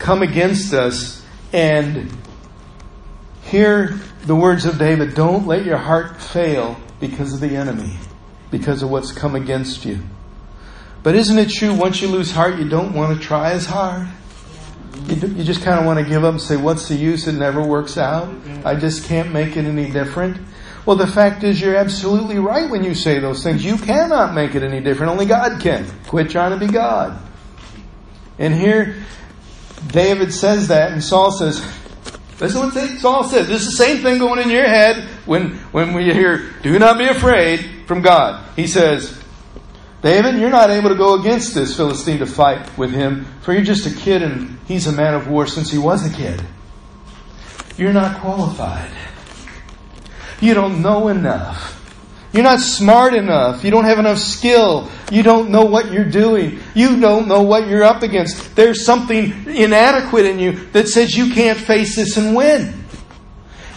come 0.00 0.22
against 0.22 0.74
us. 0.74 1.24
And 1.52 2.10
here 3.44 4.00
the 4.26 4.34
words 4.34 4.64
of 4.64 4.78
David 4.78 5.14
don't 5.14 5.46
let 5.46 5.64
your 5.64 5.78
heart 5.78 6.20
fail 6.20 6.76
because 7.00 7.32
of 7.32 7.40
the 7.40 7.56
enemy, 7.56 7.96
because 8.50 8.82
of 8.82 8.90
what's 8.90 9.12
come 9.12 9.34
against 9.34 9.84
you. 9.84 10.00
But 11.02 11.14
isn't 11.14 11.38
it 11.38 11.50
true 11.50 11.72
once 11.72 12.02
you 12.02 12.08
lose 12.08 12.32
heart, 12.32 12.58
you 12.58 12.68
don't 12.68 12.92
want 12.92 13.16
to 13.16 13.24
try 13.24 13.52
as 13.52 13.66
hard? 13.66 14.08
You, 15.06 15.14
you 15.28 15.44
just 15.44 15.62
kind 15.62 15.78
of 15.78 15.86
want 15.86 16.00
to 16.00 16.04
give 16.04 16.24
up 16.24 16.32
and 16.32 16.42
say, 16.42 16.56
What's 16.56 16.88
the 16.88 16.96
use? 16.96 17.28
It 17.28 17.32
never 17.32 17.62
works 17.62 17.96
out. 17.96 18.34
I 18.64 18.74
just 18.74 19.04
can't 19.04 19.32
make 19.32 19.56
it 19.56 19.64
any 19.64 19.90
different. 19.90 20.38
Well, 20.84 20.96
the 20.96 21.06
fact 21.06 21.44
is, 21.44 21.60
you're 21.60 21.76
absolutely 21.76 22.38
right 22.38 22.70
when 22.70 22.82
you 22.82 22.94
say 22.94 23.18
those 23.20 23.42
things. 23.42 23.64
You 23.64 23.76
cannot 23.76 24.34
make 24.34 24.54
it 24.54 24.62
any 24.62 24.80
different. 24.80 25.12
Only 25.12 25.26
God 25.26 25.60
can. 25.60 25.86
Quit 26.06 26.30
trying 26.30 26.58
to 26.58 26.64
be 26.64 26.72
God. 26.72 27.20
And 28.38 28.54
here, 28.54 29.04
David 29.88 30.32
says 30.32 30.68
that, 30.68 30.92
and 30.92 31.02
Saul 31.02 31.30
says, 31.30 31.64
Listen 32.38 32.60
what 32.60 32.98
Saul 32.98 33.24
says. 33.24 33.48
This 33.48 33.62
is 33.62 33.76
the 33.76 33.84
same 33.84 34.02
thing 34.02 34.18
going 34.18 34.42
in 34.42 34.50
your 34.50 34.66
head 34.66 35.08
when, 35.24 35.56
when 35.72 35.94
we 35.94 36.04
hear, 36.04 36.52
Do 36.62 36.78
not 36.78 36.98
be 36.98 37.06
afraid 37.06 37.86
from 37.86 38.02
God. 38.02 38.44
He 38.56 38.66
says, 38.66 39.18
David, 40.02 40.38
you're 40.38 40.50
not 40.50 40.70
able 40.70 40.90
to 40.90 40.94
go 40.94 41.14
against 41.14 41.54
this 41.54 41.74
Philistine 41.74 42.18
to 42.18 42.26
fight 42.26 42.76
with 42.76 42.92
him, 42.92 43.24
for 43.40 43.52
you're 43.52 43.62
just 43.62 43.86
a 43.86 44.00
kid 44.00 44.22
and 44.22 44.58
he's 44.66 44.86
a 44.86 44.92
man 44.92 45.14
of 45.14 45.28
war 45.28 45.46
since 45.46 45.70
he 45.70 45.78
was 45.78 46.06
a 46.06 46.14
kid. 46.14 46.42
You're 47.78 47.92
not 47.92 48.20
qualified. 48.20 48.90
You 50.40 50.54
don't 50.54 50.82
know 50.82 51.08
enough. 51.08 51.75
You're 52.32 52.42
not 52.42 52.60
smart 52.60 53.14
enough. 53.14 53.64
You 53.64 53.70
don't 53.70 53.84
have 53.84 53.98
enough 53.98 54.18
skill. 54.18 54.90
You 55.10 55.22
don't 55.22 55.50
know 55.50 55.64
what 55.64 55.92
you're 55.92 56.10
doing. 56.10 56.60
You 56.74 57.00
don't 57.00 57.28
know 57.28 57.42
what 57.42 57.68
you're 57.68 57.84
up 57.84 58.02
against. 58.02 58.54
There's 58.54 58.84
something 58.84 59.46
inadequate 59.46 60.26
in 60.26 60.38
you 60.38 60.52
that 60.72 60.88
says 60.88 61.16
you 61.16 61.32
can't 61.32 61.58
face 61.58 61.96
this 61.96 62.16
and 62.16 62.36
win. 62.36 62.84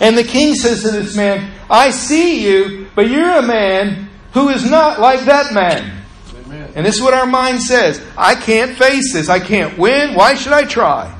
And 0.01 0.17
the 0.17 0.23
king 0.23 0.55
says 0.55 0.83
to 0.83 0.91
this 0.91 1.15
man, 1.15 1.51
I 1.69 1.91
see 1.91 2.45
you, 2.45 2.87
but 2.95 3.09
you're 3.09 3.37
a 3.37 3.41
man 3.41 4.09
who 4.33 4.49
is 4.49 4.69
not 4.69 4.99
like 4.99 5.21
that 5.21 5.53
man. 5.53 6.03
Amen. 6.45 6.71
And 6.75 6.85
this 6.85 6.95
is 6.95 7.01
what 7.01 7.13
our 7.13 7.25
mind 7.25 7.61
says. 7.61 8.01
I 8.17 8.35
can't 8.35 8.77
face 8.77 9.13
this. 9.13 9.29
I 9.29 9.39
can't 9.39 9.77
win. 9.77 10.15
Why 10.15 10.35
should 10.35 10.53
I 10.53 10.63
try? 10.63 11.15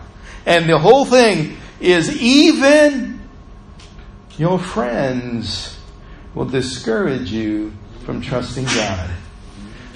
And 0.45 0.69
the 0.69 0.79
whole 0.79 1.05
thing 1.05 1.57
is 1.79 2.21
even 2.21 3.21
your 4.37 4.59
friends 4.59 5.78
will 6.33 6.45
discourage 6.45 7.31
you 7.31 7.73
from 8.05 8.21
trusting 8.21 8.65
God. 8.65 9.09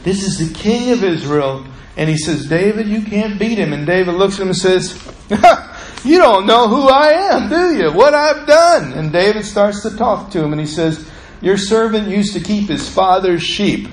This 0.04 0.24
is 0.24 0.38
the 0.38 0.54
king 0.54 0.92
of 0.92 1.04
Israel, 1.04 1.66
and 1.96 2.10
he 2.10 2.18
says, 2.18 2.48
David, 2.48 2.88
you 2.88 3.04
can't 3.04 3.40
beat 3.40 3.58
him. 3.58 3.72
And 3.74 3.86
David 3.86 4.16
looks 4.16 4.36
at 4.36 4.42
him 4.42 4.48
and 4.50 4.58
says, 4.58 5.02
You 6.04 6.18
don't 6.18 6.46
know 6.46 6.68
who 6.68 6.90
I 6.90 7.12
am, 7.32 7.50
do 7.50 7.76
you? 7.76 7.92
What 7.92 8.14
I've 8.14 8.46
done. 8.46 8.92
And 8.94 9.12
David 9.12 9.46
starts 9.46 9.82
to 9.84 9.96
talk 9.96 10.32
to 10.32 10.44
him, 10.44 10.52
and 10.52 10.60
he 10.60 10.68
says, 10.68 11.10
Your 11.42 11.58
servant 11.58 12.10
used 12.10 12.34
to 12.34 12.42
keep 12.42 12.68
his 12.68 12.90
father's 12.90 13.42
sheep. 13.42 13.88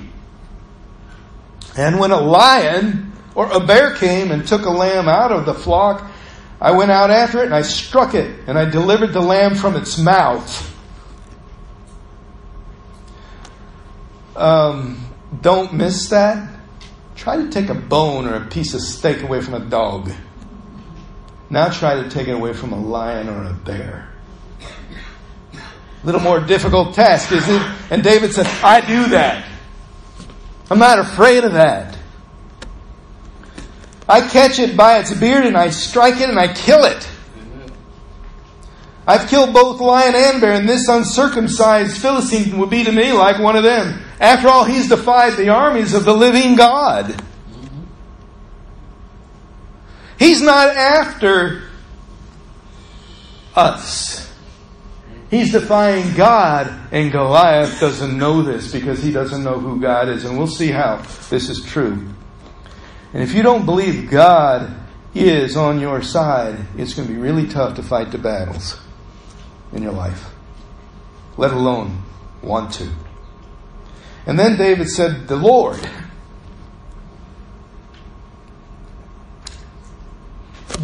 And 1.77 1.99
when 1.99 2.11
a 2.11 2.19
lion 2.19 3.13
or 3.33 3.49
a 3.49 3.65
bear 3.65 3.95
came 3.95 4.31
and 4.31 4.45
took 4.45 4.65
a 4.65 4.69
lamb 4.69 5.07
out 5.07 5.31
of 5.31 5.45
the 5.45 5.53
flock, 5.53 6.11
I 6.59 6.71
went 6.71 6.91
out 6.91 7.09
after 7.09 7.41
it 7.41 7.45
and 7.45 7.55
I 7.55 7.61
struck 7.61 8.13
it, 8.13 8.39
and 8.47 8.57
I 8.59 8.65
delivered 8.65 9.13
the 9.13 9.21
lamb 9.21 9.55
from 9.55 9.75
its 9.75 9.97
mouth. 9.97 10.67
Um, 14.35 15.05
don't 15.41 15.73
miss 15.73 16.09
that. 16.09 16.49
Try 17.15 17.37
to 17.37 17.49
take 17.49 17.69
a 17.69 17.75
bone 17.75 18.25
or 18.25 18.35
a 18.35 18.45
piece 18.47 18.73
of 18.73 18.81
steak 18.81 19.21
away 19.21 19.41
from 19.41 19.53
a 19.53 19.59
dog. 19.59 20.11
Now 21.49 21.69
try 21.69 22.01
to 22.01 22.09
take 22.09 22.27
it 22.27 22.31
away 22.31 22.53
from 22.53 22.71
a 22.71 22.79
lion 22.79 23.29
or 23.29 23.43
a 23.43 23.53
bear. 23.53 24.09
A 25.53 26.05
little 26.05 26.21
more 26.21 26.39
difficult 26.39 26.95
task, 26.95 27.31
isn't 27.31 27.53
it? 27.53 27.71
And 27.91 28.03
David 28.03 28.33
said, 28.33 28.47
I 28.63 28.81
do 28.81 29.09
that. 29.09 29.45
I'm 30.69 30.79
not 30.79 30.99
afraid 30.99 31.43
of 31.43 31.53
that. 31.53 31.97
I 34.07 34.27
catch 34.27 34.59
it 34.59 34.75
by 34.75 34.99
its 34.99 35.13
beard 35.13 35.45
and 35.45 35.55
I 35.55 35.69
strike 35.69 36.19
it 36.19 36.29
and 36.29 36.39
I 36.39 36.53
kill 36.53 36.85
it. 36.85 37.07
I've 39.05 39.29
killed 39.29 39.53
both 39.53 39.81
lion 39.81 40.13
and 40.15 40.39
bear, 40.39 40.53
and 40.53 40.69
this 40.69 40.87
uncircumcised 40.87 41.97
Philistine 41.97 42.57
would 42.59 42.69
be 42.69 42.83
to 42.83 42.91
me 42.91 43.11
like 43.11 43.39
one 43.39 43.55
of 43.55 43.63
them. 43.63 43.99
After 44.21 44.49
all, 44.49 44.65
he's 44.65 44.87
defied 44.87 45.33
the 45.33 45.49
armies 45.49 45.95
of 45.95 46.05
the 46.05 46.13
living 46.13 46.55
God. 46.55 47.19
He's 50.19 50.43
not 50.43 50.67
after 50.69 51.63
us. 53.55 54.31
He's 55.31 55.51
defying 55.51 56.13
God, 56.13 56.89
and 56.91 57.11
Goliath 57.11 57.79
doesn't 57.79 58.15
know 58.15 58.43
this 58.43 58.71
because 58.71 59.01
he 59.01 59.11
doesn't 59.11 59.43
know 59.43 59.59
who 59.59 59.81
God 59.81 60.07
is. 60.07 60.23
And 60.23 60.37
we'll 60.37 60.45
see 60.45 60.67
how 60.67 60.97
this 61.31 61.49
is 61.49 61.65
true. 61.65 62.07
And 63.13 63.23
if 63.23 63.33
you 63.33 63.41
don't 63.41 63.65
believe 63.65 64.11
God 64.11 64.71
is 65.15 65.57
on 65.57 65.79
your 65.79 66.03
side, 66.03 66.59
it's 66.77 66.93
going 66.93 67.07
to 67.07 67.13
be 67.13 67.19
really 67.19 67.47
tough 67.47 67.75
to 67.77 67.83
fight 67.83 68.11
the 68.11 68.19
battles 68.19 68.79
in 69.73 69.81
your 69.81 69.93
life, 69.93 70.29
let 71.37 71.51
alone 71.51 72.03
want 72.43 72.71
to. 72.73 72.87
And 74.25 74.37
then 74.37 74.57
David 74.57 74.89
said, 74.89 75.27
The 75.27 75.35
Lord. 75.35 75.79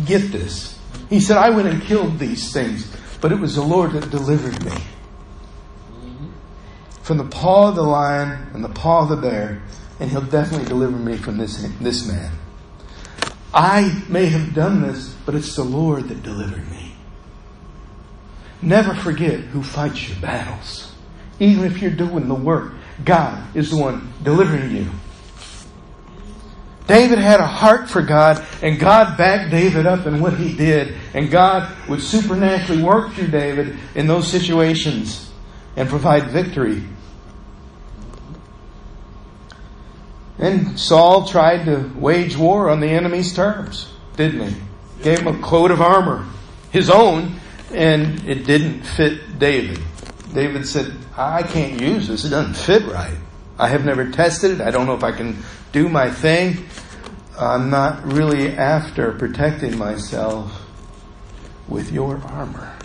Get 0.06 0.32
this. 0.32 0.80
He 1.10 1.20
said, 1.20 1.38
I 1.38 1.50
went 1.50 1.68
and 1.68 1.82
killed 1.82 2.20
these 2.20 2.52
things, 2.54 2.94
but 3.22 3.32
it 3.32 3.40
was 3.40 3.56
the 3.56 3.62
Lord 3.62 3.92
that 3.94 4.10
delivered 4.10 4.64
me. 4.64 4.78
From 7.02 7.18
the 7.18 7.26
paw 7.26 7.70
of 7.70 7.76
the 7.76 7.84
lion 7.84 8.50
and 8.54 8.64
the 8.64 8.70
paw 8.70 9.04
of 9.04 9.10
the 9.10 9.16
bear, 9.16 9.62
and 10.00 10.12
he'll 10.12 10.22
definitely 10.22 10.68
deliver 10.68 10.98
me 10.98 11.18
from 11.18 11.38
this, 11.38 11.68
this 11.80 12.08
man. 12.08 12.32
I 13.54 14.04
may 14.10 14.26
have 14.28 14.54
done 14.54 14.82
this, 14.82 15.16
but 15.26 15.34
it's 15.34 15.56
the 15.56 15.64
Lord 15.64 16.10
that 16.10 16.22
delivered 16.22 16.70
me. 16.70 16.94
Never 18.62 18.94
forget 18.94 19.40
who 19.40 19.64
fights 19.64 20.10
your 20.10 20.20
battles. 20.20 20.94
Even 21.40 21.64
if 21.64 21.82
you're 21.82 21.92
doing 21.92 22.28
the 22.28 22.36
work, 22.36 22.74
God 23.04 23.56
is 23.56 23.70
the 23.72 23.78
one 23.78 24.14
delivering 24.24 24.76
you. 24.76 24.88
David 26.88 27.20
had 27.20 27.42
a 27.42 27.46
heart 27.46 27.90
for 27.90 28.02
God, 28.02 28.46
and 28.64 28.80
God 28.80 29.18
backed 29.18 29.52
David 29.52 29.86
up 29.86 30.06
in 30.06 30.22
what 30.22 30.36
he 30.36 30.56
did. 30.56 30.96
And 31.14 31.30
God 31.30 31.70
would 31.90 32.02
supernaturally 32.02 32.82
work 32.82 33.12
through 33.12 33.28
David 33.28 33.78
in 33.94 34.08
those 34.08 34.28
situations 34.28 35.30
and 35.76 35.90
provide 35.90 36.32
victory. 36.32 36.84
And 40.40 40.80
Saul 40.80 41.28
tried 41.28 41.66
to 41.66 41.92
wage 41.96 42.38
war 42.38 42.70
on 42.70 42.80
the 42.80 42.88
enemy's 42.88 43.34
terms, 43.34 43.92
didn't 44.16 44.50
he? 44.50 44.62
Gave 45.04 45.20
him 45.20 45.28
a 45.28 45.42
coat 45.42 45.72
of 45.72 45.82
armor, 45.82 46.26
his 46.72 46.90
own, 46.90 47.40
and 47.74 48.24
it 48.28 48.46
didn't 48.46 48.84
fit 48.84 49.40
David. 49.40 49.80
David 50.34 50.68
said, 50.68 50.94
I 51.16 51.44
can't 51.44 51.82
use 51.82 52.08
this. 52.08 52.26
It 52.26 52.30
doesn't 52.30 52.56
fit 52.56 52.86
right. 52.86 53.18
I 53.58 53.70
have 53.70 53.86
never 53.86 54.12
tested 54.12 54.52
it. 54.52 54.62
I 54.62 54.72
don't 54.72 54.86
know 54.86 54.96
if 54.96 55.04
I 55.04 55.12
can 55.12 55.38
do 55.72 55.90
my 55.90 56.10
thing. 56.12 56.68
I'm 57.40 57.70
not 57.70 58.06
really 58.06 58.50
after 58.50 59.14
protecting 59.14 59.78
myself 59.78 60.66
with 61.68 61.92
your 61.92 62.18
armor. 62.20 62.76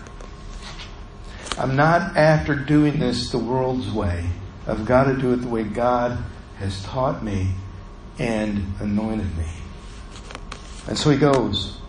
I'm 1.59 1.77
not 1.77 2.17
after 2.17 2.55
doing 2.55 2.99
this 2.99 3.31
the 3.31 3.39
world's 3.39 3.91
way. 3.91 4.27
I've 4.67 4.87
got 4.87 5.05
to 5.05 5.17
do 5.17 5.33
it 5.33 5.37
the 5.37 5.49
way 5.49 5.65
God 5.65 6.19
has 6.59 6.83
taught 6.85 7.23
me 7.23 7.53
and 8.19 8.75
anointed 8.81 9.37
me. 9.37 9.49
And 10.87 10.97
so 10.97 11.11
he 11.11 11.19
goes. 11.19 11.83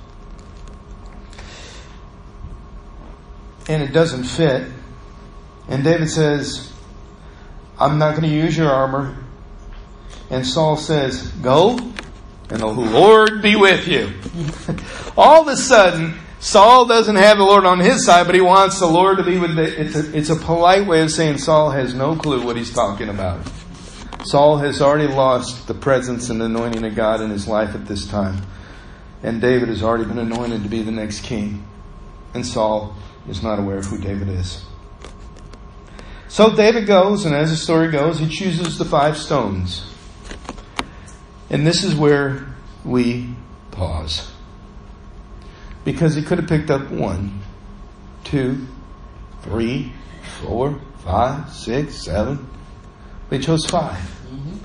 and 3.68 3.82
it 3.82 3.94
doesn't 3.94 4.24
fit. 4.24 4.68
And 5.68 5.84
David 5.84 6.10
says, 6.10 6.72
I'm 7.80 7.98
not 7.98 8.12
going 8.12 8.30
to 8.30 8.36
use 8.36 8.56
your 8.56 8.70
armor. 8.70 9.18
And 10.30 10.46
Saul 10.46 10.78
says, 10.78 11.28
Go, 11.42 11.78
and 12.50 12.60
the 12.60 12.68
Lord 12.68 13.42
be 13.42 13.56
with 13.56 13.88
you. 13.88 14.12
All 15.18 15.42
of 15.42 15.48
a 15.48 15.56
sudden, 15.56 16.20
Saul 16.40 16.86
doesn't 16.86 17.16
have 17.16 17.38
the 17.38 17.44
Lord 17.44 17.66
on 17.66 17.80
his 17.80 18.06
side, 18.06 18.26
but 18.26 18.36
he 18.36 18.42
wants 18.42 18.80
the 18.80 18.88
Lord 18.88 19.18
to 19.18 19.24
be 19.24 19.38
with 19.38 19.58
it's 19.58 19.96
a, 19.96 20.18
it's 20.18 20.30
a 20.30 20.36
polite 20.36 20.86
way 20.86 21.02
of 21.02 21.10
saying 21.10 21.38
Saul 21.38 21.72
has 21.72 21.94
no 21.94 22.16
clue 22.16 22.46
what 22.46 22.58
he's 22.58 22.74
talking 22.74 23.10
about. 23.10 23.50
Saul 24.26 24.58
has 24.58 24.82
already 24.82 25.08
lost 25.08 25.68
the 25.68 25.74
presence 25.74 26.30
and 26.30 26.42
anointing 26.42 26.84
of 26.84 26.96
God 26.96 27.22
in 27.22 27.30
his 27.30 27.48
life 27.48 27.76
at 27.76 27.86
this 27.86 28.06
time. 28.08 28.42
And 29.22 29.40
David 29.40 29.70
has 29.70 29.84
already 29.84 30.06
been 30.06 30.20
anointed 30.20 30.64
to 30.64 30.70
be 30.70 30.82
the 30.82 30.92
next 30.92 31.22
king. 31.22 31.66
And 32.34 32.46
Saul 32.46 32.96
is 33.28 33.42
not 33.42 33.60
aware 33.60 33.78
of 33.78 33.86
who 33.86 33.98
David 33.98 34.28
is. 34.30 34.66
So 36.34 36.56
David 36.56 36.88
goes, 36.88 37.26
and 37.26 37.36
as 37.36 37.52
the 37.52 37.56
story 37.56 37.92
goes, 37.92 38.18
he 38.18 38.28
chooses 38.28 38.80
the 38.80 38.86
five 38.86 39.20
stones. 39.20 39.86
And 41.52 41.68
this 41.68 41.84
is 41.84 41.94
where 41.94 42.48
we 42.84 43.36
pause. 43.70 44.32
Because 45.86 46.16
he 46.16 46.24
could 46.24 46.40
have 46.40 46.50
picked 46.50 46.72
up 46.72 46.90
one, 46.90 47.40
two, 48.24 48.66
three, 49.44 49.94
four, 50.42 50.82
five, 51.06 51.54
six, 51.54 52.04
seven. 52.04 52.50
They 53.30 53.38
chose 53.38 53.68
5 53.68 53.94
mm-hmm. 53.94 54.58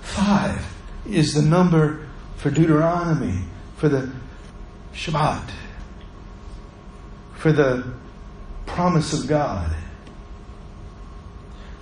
Five. 0.00 0.74
is 1.08 1.34
the 1.34 1.42
number 1.42 2.08
for 2.34 2.50
Deuteronomy, 2.50 3.44
for 3.76 3.88
the 3.88 4.12
Shabbat, 4.92 5.50
for 7.36 7.52
the 7.52 7.94
promise 8.66 9.12
of 9.12 9.28
God, 9.28 9.72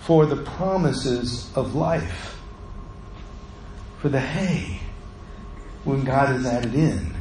for 0.05 0.27
the 0.27 0.37
promises 0.37 1.51
of 1.57 1.75
life, 1.75 2.38
for 3.99 4.11
the 4.11 4.21
hay 4.21 4.79
when 5.85 6.05
God 6.05 6.35
is 6.37 6.45
added 6.45 6.75
in. 6.75 7.14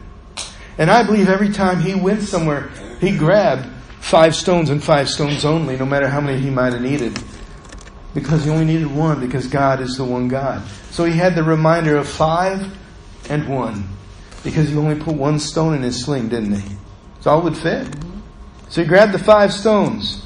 And 0.77 0.91
I 0.91 1.03
believe 1.03 1.29
every 1.29 1.49
time 1.49 1.81
he 1.81 1.95
went 1.95 2.23
somewhere, 2.23 2.69
he 2.99 3.15
grabbed 3.17 3.67
five 4.01 4.35
stones 4.35 4.69
and 4.69 4.83
five 4.83 5.07
stones 5.07 5.45
only, 5.45 5.77
no 5.77 5.85
matter 5.85 6.09
how 6.09 6.19
many 6.19 6.41
he 6.41 6.49
might 6.49 6.73
have 6.73 6.81
needed. 6.81 7.17
Because 8.13 8.43
he 8.43 8.49
only 8.49 8.65
needed 8.65 8.87
one, 8.87 9.19
because 9.19 9.47
God 9.47 9.79
is 9.79 9.95
the 9.95 10.03
one 10.03 10.27
God. 10.27 10.61
So 10.91 11.05
he 11.05 11.15
had 11.15 11.35
the 11.35 11.43
reminder 11.43 11.95
of 11.95 12.07
five 12.07 12.75
and 13.29 13.47
one. 13.47 13.87
Because 14.43 14.69
he 14.69 14.75
only 14.75 15.01
put 15.01 15.15
one 15.15 15.39
stone 15.39 15.73
in 15.73 15.83
his 15.83 16.03
sling, 16.03 16.27
didn't 16.27 16.59
he? 16.59 16.75
It's 17.17 17.27
all 17.27 17.41
would 17.43 17.57
fit. 17.57 17.87
So 18.67 18.81
he 18.81 18.87
grabbed 18.87 19.13
the 19.13 19.19
five 19.19 19.53
stones. 19.53 20.25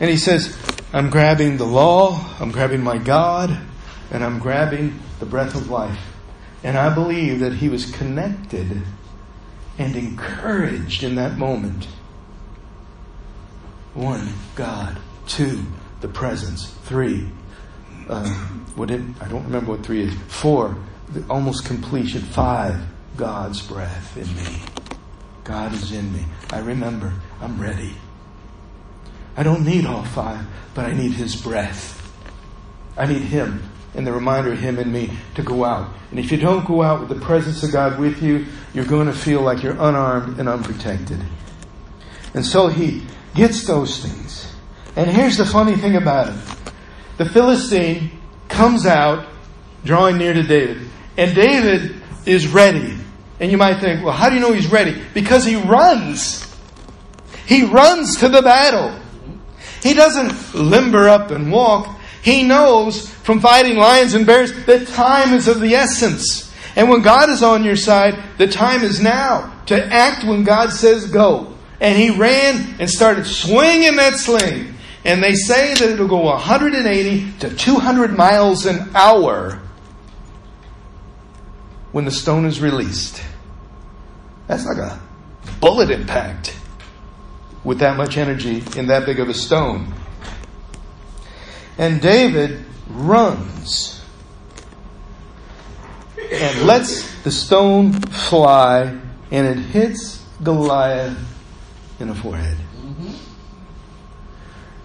And 0.00 0.10
he 0.10 0.16
says, 0.16 0.56
I'm 0.92 1.08
grabbing 1.08 1.56
the 1.56 1.64
law, 1.64 2.20
I'm 2.40 2.50
grabbing 2.50 2.82
my 2.82 2.98
God, 2.98 3.56
and 4.10 4.24
I'm 4.24 4.40
grabbing 4.40 4.98
the 5.20 5.26
breath 5.26 5.54
of 5.54 5.70
life. 5.70 6.00
And 6.64 6.76
I 6.76 6.92
believe 6.92 7.40
that 7.40 7.54
he 7.54 7.68
was 7.68 7.90
connected 7.90 8.82
and 9.78 9.96
encouraged 9.96 11.04
in 11.04 11.14
that 11.14 11.38
moment. 11.38 11.86
One, 13.94 14.32
God. 14.56 14.98
Two, 15.26 15.62
the 16.00 16.08
presence. 16.08 16.66
Three, 16.84 17.28
uh, 18.08 18.28
what 18.74 18.90
it, 18.90 19.00
I 19.20 19.28
don't 19.28 19.44
remember 19.44 19.72
what 19.72 19.84
three 19.84 20.02
is. 20.02 20.14
Four, 20.26 20.76
the 21.08 21.24
almost 21.30 21.64
completion. 21.64 22.20
Five, 22.20 22.82
God's 23.16 23.62
breath 23.62 24.16
in 24.16 24.26
me. 24.36 24.60
God 25.44 25.72
is 25.72 25.92
in 25.92 26.12
me. 26.12 26.24
I 26.50 26.58
remember. 26.58 27.12
I'm 27.40 27.60
ready. 27.60 27.94
I 29.40 29.42
don't 29.42 29.64
need 29.64 29.86
all 29.86 30.04
five, 30.04 30.44
but 30.74 30.84
I 30.84 30.92
need 30.92 31.12
His 31.12 31.34
breath. 31.34 31.96
I 32.94 33.06
need 33.06 33.22
Him 33.22 33.62
and 33.94 34.06
the 34.06 34.12
reminder 34.12 34.52
of 34.52 34.58
Him 34.58 34.78
and 34.78 34.92
me 34.92 35.16
to 35.34 35.42
go 35.42 35.64
out. 35.64 35.94
And 36.10 36.20
if 36.20 36.30
you 36.30 36.36
don't 36.36 36.66
go 36.66 36.82
out 36.82 37.00
with 37.00 37.08
the 37.08 37.24
presence 37.24 37.62
of 37.62 37.72
God 37.72 37.98
with 37.98 38.22
you, 38.22 38.44
you're 38.74 38.84
going 38.84 39.06
to 39.06 39.14
feel 39.14 39.40
like 39.40 39.62
you're 39.62 39.78
unarmed 39.80 40.38
and 40.38 40.46
unprotected. 40.46 41.24
And 42.34 42.44
so 42.44 42.68
He 42.68 43.02
gets 43.34 43.66
those 43.66 44.04
things. 44.04 44.54
And 44.94 45.10
here's 45.10 45.38
the 45.38 45.46
funny 45.46 45.74
thing 45.74 45.96
about 45.96 46.28
it. 46.28 46.72
The 47.16 47.24
Philistine 47.24 48.10
comes 48.48 48.84
out 48.84 49.26
drawing 49.86 50.18
near 50.18 50.34
to 50.34 50.42
David. 50.42 50.86
And 51.16 51.34
David 51.34 51.94
is 52.26 52.46
ready. 52.46 52.94
And 53.40 53.50
you 53.50 53.56
might 53.56 53.80
think, 53.80 54.04
well, 54.04 54.12
how 54.12 54.28
do 54.28 54.34
you 54.34 54.42
know 54.42 54.52
he's 54.52 54.70
ready? 54.70 55.02
Because 55.14 55.46
he 55.46 55.56
runs. 55.56 56.46
He 57.46 57.64
runs 57.64 58.18
to 58.18 58.28
the 58.28 58.42
battle. 58.42 58.99
He 59.82 59.94
doesn't 59.94 60.54
limber 60.54 61.08
up 61.08 61.30
and 61.30 61.50
walk. 61.50 61.98
He 62.22 62.42
knows 62.42 63.08
from 63.08 63.40
fighting 63.40 63.76
lions 63.76 64.14
and 64.14 64.26
bears 64.26 64.52
that 64.66 64.88
time 64.88 65.32
is 65.32 65.48
of 65.48 65.60
the 65.60 65.74
essence. 65.74 66.54
And 66.76 66.88
when 66.88 67.02
God 67.02 67.30
is 67.30 67.42
on 67.42 67.64
your 67.64 67.76
side, 67.76 68.18
the 68.38 68.46
time 68.46 68.82
is 68.82 69.00
now 69.00 69.52
to 69.66 69.86
act 69.92 70.24
when 70.24 70.44
God 70.44 70.70
says 70.70 71.10
go. 71.10 71.54
And 71.80 71.96
he 71.96 72.10
ran 72.10 72.76
and 72.78 72.90
started 72.90 73.26
swinging 73.26 73.96
that 73.96 74.14
sling. 74.14 74.74
And 75.04 75.22
they 75.22 75.34
say 75.34 75.72
that 75.72 75.90
it'll 75.90 76.08
go 76.08 76.24
180 76.24 77.32
to 77.40 77.56
200 77.56 78.16
miles 78.16 78.66
an 78.66 78.90
hour 78.94 79.60
when 81.92 82.04
the 82.04 82.10
stone 82.10 82.44
is 82.44 82.60
released. 82.60 83.22
That's 84.46 84.66
like 84.66 84.78
a 84.78 85.00
bullet 85.60 85.90
impact 85.90 86.54
with 87.64 87.78
that 87.80 87.96
much 87.96 88.16
energy 88.16 88.62
in 88.76 88.86
that 88.86 89.06
big 89.06 89.20
of 89.20 89.28
a 89.28 89.34
stone. 89.34 89.92
And 91.78 92.00
David 92.00 92.64
runs 92.88 94.02
and 96.30 96.62
lets 96.66 97.22
the 97.22 97.30
stone 97.30 97.92
fly, 97.92 98.98
and 99.30 99.46
it 99.46 99.58
hits 99.58 100.24
Goliath 100.42 101.18
in 101.98 102.08
the 102.08 102.14
forehead. 102.14 102.56
Mm-hmm. 102.56 103.12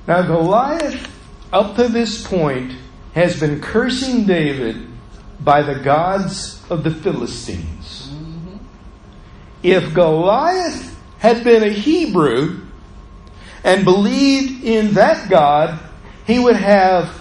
Now, 0.07 0.21
Goliath, 0.23 1.11
up 1.53 1.75
to 1.75 1.87
this 1.87 2.25
point, 2.25 2.73
has 3.13 3.39
been 3.39 3.61
cursing 3.61 4.25
David 4.25 4.87
by 5.39 5.61
the 5.61 5.75
gods 5.75 6.63
of 6.69 6.83
the 6.83 6.91
Philistines. 6.91 8.09
Mm-hmm. 8.11 8.57
If 9.63 9.93
Goliath 9.93 10.97
had 11.19 11.43
been 11.43 11.63
a 11.63 11.69
Hebrew 11.69 12.64
and 13.65 13.83
believed 13.83 14.63
in 14.63 14.93
that 14.93 15.27
God, 15.27 15.79
he 16.27 16.37
would 16.37 16.55
have 16.55 17.19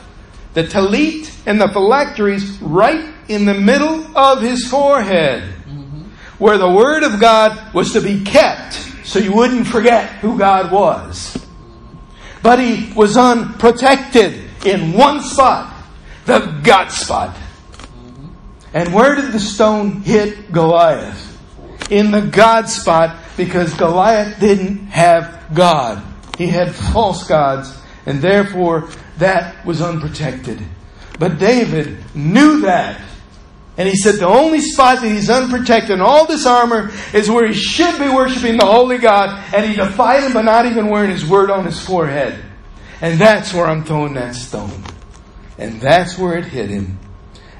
the 0.52 0.62
talit 0.62 1.34
and 1.46 1.58
the 1.58 1.68
phylacteries 1.68 2.60
right 2.60 3.12
in 3.28 3.46
the 3.46 3.54
middle 3.54 4.16
of 4.16 4.42
his 4.42 4.68
forehead, 4.68 5.42
mm-hmm. 5.42 6.02
where 6.38 6.58
the 6.58 6.70
Word 6.70 7.02
of 7.02 7.18
God 7.18 7.72
was 7.72 7.94
to 7.94 8.00
be 8.02 8.22
kept 8.22 8.74
so 9.04 9.18
you 9.18 9.32
wouldn't 9.32 9.66
forget 9.66 10.10
who 10.16 10.38
God 10.38 10.70
was. 10.70 11.34
But 12.42 12.58
he 12.58 12.92
was 12.92 13.16
unprotected 13.16 14.44
in 14.66 14.92
one 14.92 15.22
spot, 15.22 15.74
the 16.26 16.60
God 16.62 16.88
spot. 16.88 17.38
And 18.74 18.92
where 18.92 19.14
did 19.14 19.32
the 19.32 19.40
stone 19.40 20.02
hit 20.02 20.52
Goliath? 20.52 21.30
In 21.90 22.10
the 22.10 22.20
God 22.20 22.68
spot 22.68 23.16
because 23.36 23.72
Goliath 23.74 24.38
didn't 24.40 24.88
have 24.88 25.54
God. 25.54 26.02
He 26.36 26.46
had 26.48 26.74
false 26.74 27.26
gods 27.26 27.76
and 28.06 28.20
therefore 28.20 28.88
that 29.18 29.64
was 29.64 29.80
unprotected. 29.80 30.60
But 31.18 31.38
David 31.38 31.98
knew 32.14 32.60
that. 32.62 33.00
And 33.76 33.88
he 33.88 33.96
said 33.96 34.16
the 34.16 34.26
only 34.26 34.60
spot 34.60 35.00
that 35.00 35.08
he's 35.08 35.30
unprotected 35.30 35.90
in 35.90 36.00
all 36.00 36.26
this 36.26 36.46
armor 36.46 36.92
is 37.12 37.28
where 37.28 37.46
he 37.46 37.54
should 37.54 37.98
be 37.98 38.08
worshiping 38.08 38.56
the 38.56 38.66
holy 38.66 38.98
God. 38.98 39.52
And 39.52 39.68
he 39.68 39.74
defied 39.74 40.22
him 40.22 40.32
by 40.32 40.42
not 40.42 40.66
even 40.66 40.88
wearing 40.88 41.10
his 41.10 41.26
word 41.26 41.50
on 41.50 41.64
his 41.64 41.84
forehead. 41.84 42.44
And 43.00 43.20
that's 43.20 43.52
where 43.52 43.66
I'm 43.66 43.84
throwing 43.84 44.14
that 44.14 44.36
stone. 44.36 44.84
And 45.58 45.80
that's 45.80 46.16
where 46.16 46.38
it 46.38 46.44
hit 46.44 46.70
him. 46.70 46.98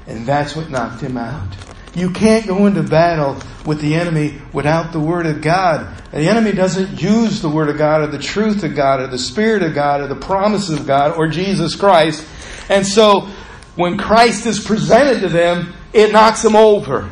And 0.07 0.25
that's 0.25 0.55
what 0.55 0.69
knocked 0.69 1.01
him 1.01 1.17
out. 1.17 1.49
You 1.95 2.09
can't 2.09 2.45
go 2.45 2.65
into 2.65 2.83
battle 2.83 3.41
with 3.65 3.79
the 3.79 3.95
enemy 3.95 4.41
without 4.51 4.91
the 4.91 4.99
Word 4.99 5.25
of 5.25 5.41
God. 5.41 6.03
The 6.11 6.27
enemy 6.27 6.51
doesn't 6.51 7.01
use 7.01 7.41
the 7.41 7.49
Word 7.49 7.69
of 7.69 7.77
God 7.77 8.01
or 8.01 8.07
the 8.07 8.19
truth 8.19 8.65
of 8.65 8.75
God 8.75 8.99
or 8.99 9.07
the 9.07 9.17
Spirit 9.17 9.63
of 9.63 9.73
God 9.73 10.01
or 10.01 10.07
the 10.07 10.15
promises 10.15 10.77
of 10.77 10.85
God 10.85 11.17
or 11.17 11.27
Jesus 11.27 11.73
Christ. 11.73 12.27
And 12.67 12.85
so 12.85 13.29
when 13.77 13.97
Christ 13.97 14.45
is 14.45 14.59
presented 14.59 15.21
to 15.21 15.29
them, 15.29 15.73
it 15.93 16.11
knocks 16.11 16.41
them 16.41 16.57
over. 16.57 17.09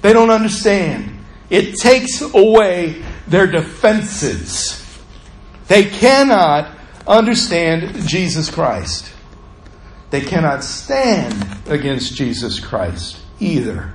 They 0.00 0.14
don't 0.14 0.30
understand. 0.30 1.18
It 1.50 1.76
takes 1.76 2.22
away 2.22 3.04
their 3.28 3.46
defenses. 3.46 4.78
They 5.68 5.84
cannot 5.84 6.78
understand 7.06 8.08
Jesus 8.08 8.50
Christ. 8.50 9.12
They 10.08 10.22
cannot 10.22 10.64
stand 10.64 11.46
against 11.68 12.14
Jesus 12.14 12.58
Christ 12.58 13.21
either. 13.42 13.92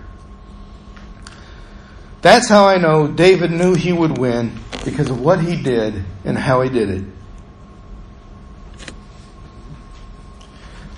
That's 2.22 2.50
how 2.50 2.66
I 2.68 2.78
know 2.78 3.08
David 3.08 3.52
knew 3.52 3.74
he 3.74 3.94
would 3.94 4.18
win 4.18 4.60
because 4.84 5.10
of 5.10 5.22
what 5.22 5.40
he 5.40 5.62
did 5.62 6.04
and 6.26 6.38
how 6.38 6.62
he 6.62 6.70
did 6.70 6.90
it. 6.90 7.04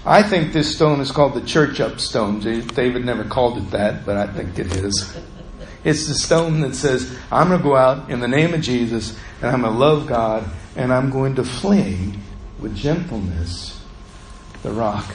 I 0.06 0.24
think 0.24 0.54
this 0.54 0.76
stone 0.76 1.02
is 1.02 1.12
called 1.12 1.36
the 1.36 1.46
church 1.46 1.80
up 1.80 2.00
stone. 2.00 2.40
David 2.40 3.06
never 3.06 3.24
called 3.24 3.58
it 3.58 3.72
that, 3.72 4.06
but 4.06 4.18
I 4.18 4.28
think 4.28 4.58
it 4.58 4.74
is. 4.74 5.18
It's 5.84 6.08
the 6.08 6.14
stone 6.14 6.62
that 6.62 6.76
says, 6.76 7.16
I'm 7.32 7.50
going 7.50 7.60
to 7.60 7.64
go 7.64 7.76
out 7.76 8.10
in 8.10 8.20
the 8.20 8.28
name 8.28 8.54
of 8.54 8.62
Jesus 8.62 9.18
and 9.42 9.52
I'm 9.52 9.62
going 9.62 9.74
to 9.74 9.80
love 9.80 10.08
God 10.08 10.50
and 10.76 10.92
I'm 10.92 11.10
going 11.10 11.36
to 11.36 11.44
fling 11.44 12.22
with 12.60 12.76
gentleness 12.76 13.82
the 14.64 14.72
rock 14.72 15.14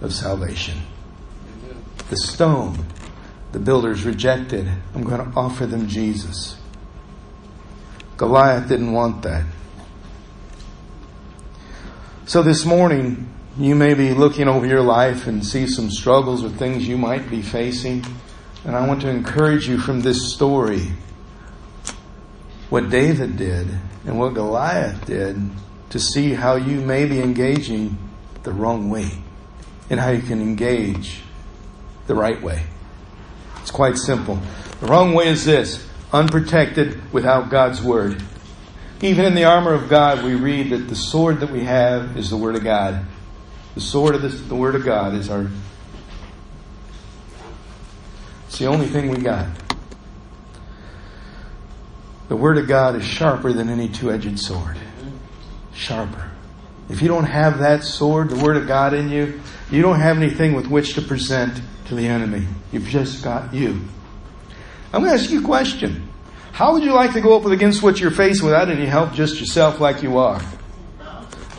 of 0.00 0.12
salvation 0.12 0.78
the 2.10 2.16
stone 2.16 2.86
the 3.56 3.62
builders 3.64 4.04
rejected. 4.04 4.68
I'm 4.94 5.02
going 5.02 5.18
to 5.18 5.34
offer 5.34 5.64
them 5.64 5.88
Jesus. 5.88 6.58
Goliath 8.18 8.68
didn't 8.68 8.92
want 8.92 9.22
that. 9.22 9.46
So 12.26 12.42
this 12.42 12.66
morning, 12.66 13.32
you 13.56 13.74
may 13.74 13.94
be 13.94 14.12
looking 14.12 14.46
over 14.46 14.66
your 14.66 14.82
life 14.82 15.26
and 15.26 15.42
see 15.42 15.66
some 15.66 15.90
struggles 15.90 16.44
or 16.44 16.50
things 16.50 16.86
you 16.86 16.98
might 16.98 17.30
be 17.30 17.40
facing. 17.40 18.04
And 18.66 18.76
I 18.76 18.86
want 18.86 19.00
to 19.00 19.08
encourage 19.08 19.66
you 19.68 19.78
from 19.78 20.00
this 20.00 20.34
story 20.34 20.90
what 22.68 22.90
David 22.90 23.38
did 23.38 23.68
and 24.04 24.18
what 24.18 24.34
Goliath 24.34 25.06
did 25.06 25.50
to 25.88 25.98
see 25.98 26.34
how 26.34 26.56
you 26.56 26.82
may 26.82 27.06
be 27.06 27.20
engaging 27.20 27.96
the 28.42 28.52
wrong 28.52 28.90
way 28.90 29.12
and 29.88 29.98
how 29.98 30.10
you 30.10 30.20
can 30.20 30.42
engage 30.42 31.22
the 32.06 32.14
right 32.14 32.40
way. 32.40 32.64
It's 33.60 33.70
quite 33.70 33.96
simple. 33.96 34.40
The 34.80 34.86
wrong 34.86 35.12
way 35.12 35.28
is 35.28 35.44
this 35.44 35.86
unprotected 36.12 37.12
without 37.12 37.50
God's 37.50 37.82
Word. 37.82 38.22
Even 39.02 39.24
in 39.24 39.34
the 39.34 39.44
armor 39.44 39.74
of 39.74 39.88
God, 39.88 40.24
we 40.24 40.34
read 40.34 40.70
that 40.70 40.88
the 40.88 40.94
sword 40.94 41.40
that 41.40 41.50
we 41.50 41.64
have 41.64 42.16
is 42.16 42.30
the 42.30 42.36
Word 42.36 42.56
of 42.56 42.64
God. 42.64 43.04
The 43.74 43.80
sword 43.80 44.14
of 44.14 44.22
the, 44.22 44.28
the 44.28 44.54
Word 44.54 44.74
of 44.74 44.84
God 44.84 45.14
is 45.14 45.28
our. 45.28 45.50
It's 48.46 48.58
the 48.58 48.66
only 48.66 48.86
thing 48.86 49.10
we 49.10 49.18
got. 49.18 49.48
The 52.28 52.36
Word 52.36 52.58
of 52.58 52.66
God 52.66 52.96
is 52.96 53.04
sharper 53.04 53.52
than 53.52 53.68
any 53.68 53.88
two 53.88 54.10
edged 54.10 54.38
sword. 54.38 54.78
Sharper. 55.74 56.30
If 56.88 57.02
you 57.02 57.08
don't 57.08 57.24
have 57.24 57.58
that 57.58 57.82
sword, 57.82 58.30
the 58.30 58.42
Word 58.44 58.56
of 58.56 58.66
God 58.66 58.94
in 58.94 59.08
you, 59.08 59.40
you 59.70 59.82
don't 59.82 60.00
have 60.00 60.16
anything 60.16 60.54
with 60.54 60.66
which 60.66 60.94
to 60.94 61.02
present 61.02 61.60
to 61.86 61.94
the 61.94 62.06
enemy. 62.06 62.46
You've 62.72 62.86
just 62.86 63.24
got 63.24 63.52
you. 63.52 63.80
I'm 64.92 65.02
going 65.02 65.16
to 65.16 65.22
ask 65.22 65.30
you 65.30 65.40
a 65.40 65.44
question. 65.44 66.08
How 66.52 66.72
would 66.72 66.84
you 66.84 66.92
like 66.92 67.12
to 67.14 67.20
go 67.20 67.36
up 67.36 67.44
against 67.46 67.82
what 67.82 68.00
you're 68.00 68.10
facing 68.10 68.46
without 68.46 68.70
any 68.70 68.86
help, 68.86 69.12
just 69.12 69.40
yourself 69.40 69.80
like 69.80 70.02
you 70.02 70.18
are? 70.18 70.40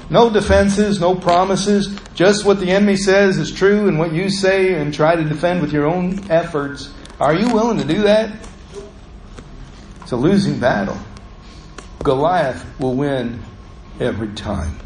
No 0.09 0.29
defenses, 0.29 1.01
no 1.01 1.13
promises, 1.15 1.99
just 2.15 2.45
what 2.45 2.59
the 2.61 2.71
enemy 2.71 2.95
says 2.95 3.37
is 3.37 3.51
true 3.51 3.89
and 3.89 3.99
what 3.99 4.13
you 4.13 4.29
say 4.29 4.73
and 4.73 4.93
try 4.93 5.15
to 5.15 5.23
defend 5.23 5.61
with 5.61 5.73
your 5.73 5.85
own 5.85 6.31
efforts. 6.31 6.93
Are 7.19 7.35
you 7.35 7.53
willing 7.53 7.77
to 7.79 7.85
do 7.85 8.03
that? 8.03 8.33
It's 10.01 10.13
a 10.13 10.15
losing 10.15 10.59
battle. 10.59 10.97
Goliath 12.01 12.65
will 12.79 12.95
win 12.95 13.43
every 13.99 14.29
time. 14.29 14.79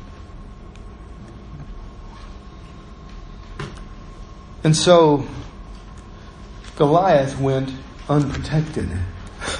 And 4.63 4.75
so 4.75 5.27
Goliath 6.75 7.39
went 7.39 7.71
unprotected. 8.09 8.89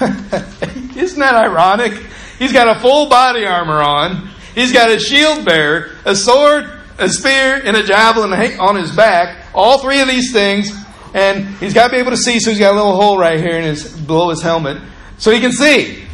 Isn't 0.96 1.18
that 1.18 1.34
ironic? 1.34 1.92
He's 2.38 2.52
got 2.52 2.76
a 2.76 2.80
full 2.80 3.08
body 3.08 3.44
armor 3.44 3.80
on. 3.82 4.28
He's 4.54 4.72
got 4.72 4.90
a 4.90 4.98
shield 4.98 5.44
bearer, 5.44 5.90
a 6.04 6.14
sword, 6.14 6.70
a 6.98 7.08
spear, 7.08 7.60
and 7.64 7.76
a 7.76 7.82
javelin 7.82 8.32
on 8.58 8.76
his 8.76 8.94
back. 8.94 9.46
All 9.54 9.78
three 9.78 10.00
of 10.00 10.08
these 10.08 10.32
things. 10.32 10.70
And 11.14 11.48
he's 11.56 11.74
got 11.74 11.88
to 11.88 11.92
be 11.92 11.98
able 11.98 12.12
to 12.12 12.16
see, 12.16 12.40
so 12.40 12.50
he's 12.50 12.58
got 12.58 12.72
a 12.72 12.76
little 12.76 12.96
hole 12.96 13.18
right 13.18 13.38
here 13.38 13.56
in 13.56 13.64
his, 13.64 13.98
below 13.98 14.30
his 14.30 14.40
helmet. 14.40 14.80
So 15.18 15.30
he 15.30 15.40
can 15.40 15.52
see. 15.52 16.04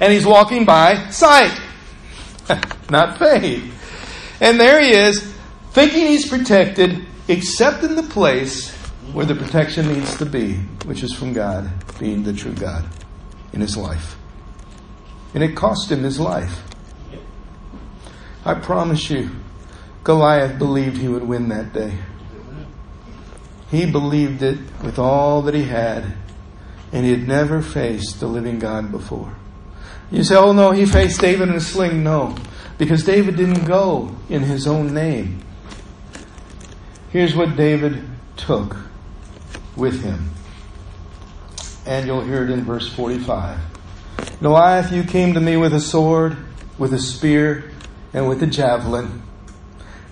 And 0.00 0.12
he's 0.12 0.26
walking 0.26 0.64
by 0.64 1.08
sight, 1.10 1.56
not 2.90 3.18
faith. 3.18 3.68
And 4.40 4.60
there 4.60 4.80
he 4.80 4.90
is, 4.90 5.31
thinking 5.72 6.06
he's 6.06 6.28
protected, 6.28 7.06
except 7.28 7.82
in 7.82 7.96
the 7.96 8.02
place 8.02 8.70
where 9.12 9.26
the 9.26 9.34
protection 9.34 9.92
needs 9.92 10.16
to 10.18 10.26
be, 10.26 10.54
which 10.84 11.02
is 11.02 11.12
from 11.12 11.32
God, 11.32 11.70
being 11.98 12.22
the 12.22 12.32
true 12.32 12.54
God 12.54 12.84
in 13.52 13.60
his 13.60 13.76
life. 13.76 14.16
And 15.34 15.42
it 15.42 15.56
cost 15.56 15.90
him 15.90 16.02
his 16.02 16.20
life. 16.20 16.62
I 18.44 18.54
promise 18.54 19.08
you, 19.10 19.30
Goliath 20.04 20.58
believed 20.58 20.98
he 20.98 21.08
would 21.08 21.22
win 21.22 21.48
that 21.48 21.72
day. 21.72 21.98
He 23.70 23.90
believed 23.90 24.42
it 24.42 24.58
with 24.82 24.98
all 24.98 25.42
that 25.42 25.54
he 25.54 25.64
had, 25.64 26.14
and 26.92 27.06
he 27.06 27.12
had 27.12 27.26
never 27.26 27.62
faced 27.62 28.20
the 28.20 28.26
living 28.26 28.58
God 28.58 28.90
before. 28.90 29.34
You 30.10 30.24
say, 30.24 30.36
oh 30.36 30.52
no, 30.52 30.72
he 30.72 30.84
faced 30.84 31.20
David 31.20 31.48
in 31.48 31.54
a 31.54 31.60
sling. 31.60 32.02
No, 32.02 32.36
because 32.76 33.04
David 33.04 33.36
didn't 33.36 33.64
go 33.64 34.14
in 34.28 34.42
his 34.42 34.66
own 34.66 34.92
name. 34.92 35.42
Here's 37.12 37.36
what 37.36 37.56
David 37.56 38.02
took 38.36 38.76
with 39.76 40.02
him. 40.02 40.30
And 41.86 42.06
you'll 42.06 42.22
hear 42.22 42.44
it 42.44 42.50
in 42.50 42.64
verse 42.64 42.88
45. 42.88 43.60
Goliath, 44.40 44.90
you 44.92 45.04
came 45.04 45.34
to 45.34 45.40
me 45.40 45.56
with 45.56 45.74
a 45.74 45.80
sword, 45.80 46.36
with 46.78 46.92
a 46.92 46.98
spear, 46.98 47.70
and 48.12 48.28
with 48.28 48.42
a 48.42 48.46
javelin. 48.46 49.22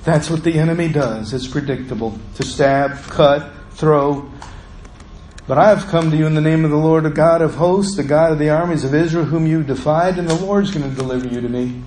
That's 0.04 0.30
what 0.30 0.44
the 0.44 0.58
enemy 0.58 0.88
does. 0.88 1.32
It's 1.32 1.46
predictable 1.46 2.18
to 2.36 2.44
stab, 2.44 2.98
cut, 3.04 3.50
throw. 3.72 4.30
But 5.46 5.58
I 5.58 5.70
have 5.70 5.86
come 5.88 6.10
to 6.10 6.16
you 6.16 6.26
in 6.26 6.34
the 6.34 6.40
name 6.40 6.64
of 6.64 6.70
the 6.70 6.76
Lord, 6.76 7.04
the 7.04 7.10
God 7.10 7.42
of 7.42 7.56
hosts, 7.56 7.96
the 7.96 8.04
God 8.04 8.32
of 8.32 8.38
the 8.38 8.50
armies 8.50 8.84
of 8.84 8.94
Israel, 8.94 9.24
whom 9.24 9.46
you 9.46 9.62
defied, 9.62 10.18
and 10.18 10.28
the 10.28 10.34
Lord's 10.34 10.70
going 10.70 10.88
to 10.88 10.94
deliver 10.94 11.26
you 11.26 11.40
to 11.40 11.48
me. 11.48 11.82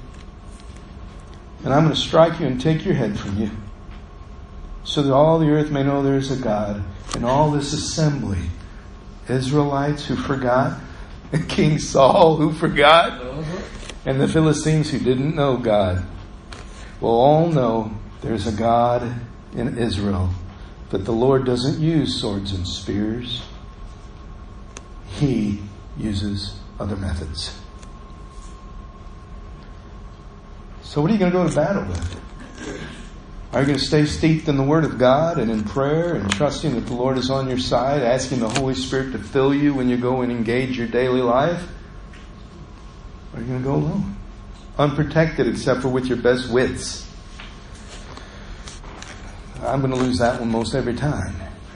And 1.63 1.73
I'm 1.73 1.83
going 1.83 1.95
to 1.95 2.01
strike 2.01 2.39
you 2.39 2.47
and 2.47 2.59
take 2.59 2.83
your 2.83 2.95
head 2.95 3.17
from 3.17 3.39
you, 3.39 3.51
so 4.83 5.01
that 5.01 5.13
all 5.13 5.39
the 5.39 5.49
earth 5.49 5.71
may 5.71 5.83
know 5.83 6.03
there 6.03 6.17
is 6.17 6.31
a 6.31 6.41
God 6.41 6.83
and 7.15 7.25
all 7.25 7.51
this 7.51 7.73
assembly, 7.73 8.39
Israelites 9.29 10.05
who 10.05 10.15
forgot, 10.15 10.79
King 11.47 11.79
Saul 11.79 12.37
who 12.37 12.51
forgot, 12.53 13.21
uh-huh. 13.21 13.61
and 14.05 14.19
the 14.19 14.27
Philistines 14.27 14.91
who 14.91 14.99
didn't 14.99 15.35
know 15.35 15.57
God, 15.57 16.05
will 16.99 17.09
all 17.09 17.47
know 17.47 17.95
there's 18.21 18.47
a 18.47 18.51
God 18.51 19.13
in 19.55 19.77
Israel. 19.77 20.29
But 20.89 21.05
the 21.05 21.11
Lord 21.11 21.45
doesn't 21.45 21.81
use 21.81 22.19
swords 22.19 22.53
and 22.53 22.67
spears. 22.67 23.43
He 25.07 25.61
uses 25.97 26.59
other 26.79 26.95
methods. 26.95 27.59
So 30.81 31.01
what 31.01 31.09
are 31.09 31.13
you 31.13 31.19
going 31.19 31.31
to 31.31 31.37
go 31.37 31.47
to 31.47 31.55
battle 31.55 31.85
with? 31.85 32.93
Are 33.53 33.59
you 33.59 33.67
going 33.67 33.77
to 33.77 33.85
stay 33.85 34.05
steeped 34.05 34.47
in 34.47 34.57
the 34.57 34.63
Word 34.63 34.83
of 34.83 34.97
God 34.97 35.37
and 35.37 35.51
in 35.51 35.63
prayer 35.63 36.15
and 36.15 36.27
trusting 36.31 36.73
that 36.73 36.87
the 36.87 36.95
Lord 36.95 37.19
is 37.19 37.29
on 37.29 37.47
your 37.47 37.59
side, 37.59 38.01
asking 38.01 38.39
the 38.39 38.49
Holy 38.49 38.73
Spirit 38.73 39.11
to 39.11 39.19
fill 39.19 39.53
you 39.53 39.75
when 39.75 39.89
you 39.89 39.97
go 39.97 40.23
and 40.23 40.31
engage 40.31 40.75
your 40.75 40.87
daily 40.87 41.21
life? 41.21 41.61
Or 43.31 43.37
are 43.37 43.41
you 43.43 43.47
going 43.47 43.59
to 43.59 43.63
go 43.63 43.75
alone? 43.75 44.15
Unprotected 44.79 45.47
except 45.47 45.83
for 45.83 45.89
with 45.89 46.07
your 46.07 46.17
best 46.17 46.49
wits. 46.49 47.07
I'm 49.61 49.81
going 49.81 49.93
to 49.93 49.99
lose 49.99 50.17
that 50.17 50.39
one 50.39 50.49
most 50.49 50.73
every 50.73 50.95
time. 50.95 51.35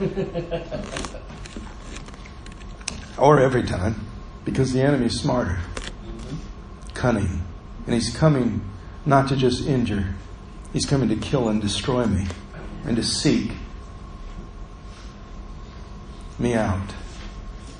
or 3.16 3.38
every 3.38 3.62
time, 3.62 4.04
because 4.44 4.72
the 4.72 4.82
enemy 4.82 5.06
is 5.06 5.20
smarter, 5.20 5.60
mm-hmm. 5.76 6.38
cunning, 6.94 7.44
and 7.86 7.94
he's 7.94 8.16
coming 8.16 8.68
not 9.06 9.28
to 9.28 9.36
just 9.36 9.64
injure, 9.64 10.16
He's 10.72 10.86
coming 10.86 11.08
to 11.08 11.16
kill 11.16 11.48
and 11.48 11.60
destroy 11.60 12.06
me 12.06 12.26
and 12.84 12.96
to 12.96 13.02
seek 13.02 13.52
me 16.38 16.54
out. 16.54 16.94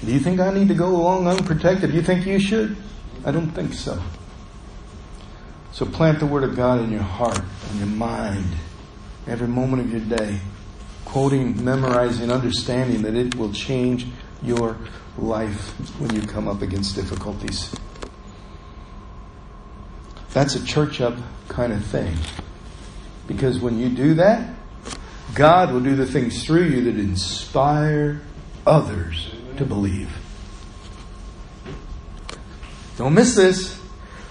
Do 0.04 0.12
you 0.12 0.20
think 0.20 0.40
I 0.40 0.52
need 0.52 0.68
to 0.68 0.74
go 0.74 0.96
along 0.96 1.26
unprotected? 1.26 1.90
Do 1.90 1.96
you 1.96 2.02
think 2.02 2.26
you 2.26 2.38
should? 2.38 2.76
I 3.24 3.30
don't 3.30 3.50
think 3.50 3.74
so. 3.74 4.00
So 5.72 5.86
plant 5.86 6.18
the 6.18 6.26
Word 6.26 6.44
of 6.44 6.56
God 6.56 6.80
in 6.80 6.90
your 6.90 7.02
heart 7.02 7.40
and 7.70 7.78
your 7.78 7.88
mind 7.88 8.46
every 9.26 9.48
moment 9.48 9.82
of 9.82 9.90
your 9.90 10.18
day, 10.18 10.40
quoting, 11.04 11.62
memorizing, 11.64 12.32
understanding 12.32 13.02
that 13.02 13.14
it 13.14 13.34
will 13.34 13.52
change 13.52 14.06
your 14.42 14.76
life 15.18 15.70
when 16.00 16.14
you 16.14 16.22
come 16.22 16.48
up 16.48 16.62
against 16.62 16.94
difficulties. 16.94 17.74
That's 20.32 20.54
a 20.54 20.64
church 20.64 21.00
up 21.00 21.16
kind 21.48 21.72
of 21.72 21.84
thing. 21.84 22.16
Because 23.28 23.60
when 23.60 23.78
you 23.78 23.90
do 23.90 24.14
that, 24.14 24.54
God 25.34 25.70
will 25.72 25.80
do 25.80 25.94
the 25.94 26.06
things 26.06 26.44
through 26.44 26.64
you 26.64 26.84
that 26.84 26.98
inspire 26.98 28.20
others 28.66 29.32
to 29.58 29.64
believe. 29.64 30.10
Don't 32.96 33.14
miss 33.14 33.36
this. 33.36 33.80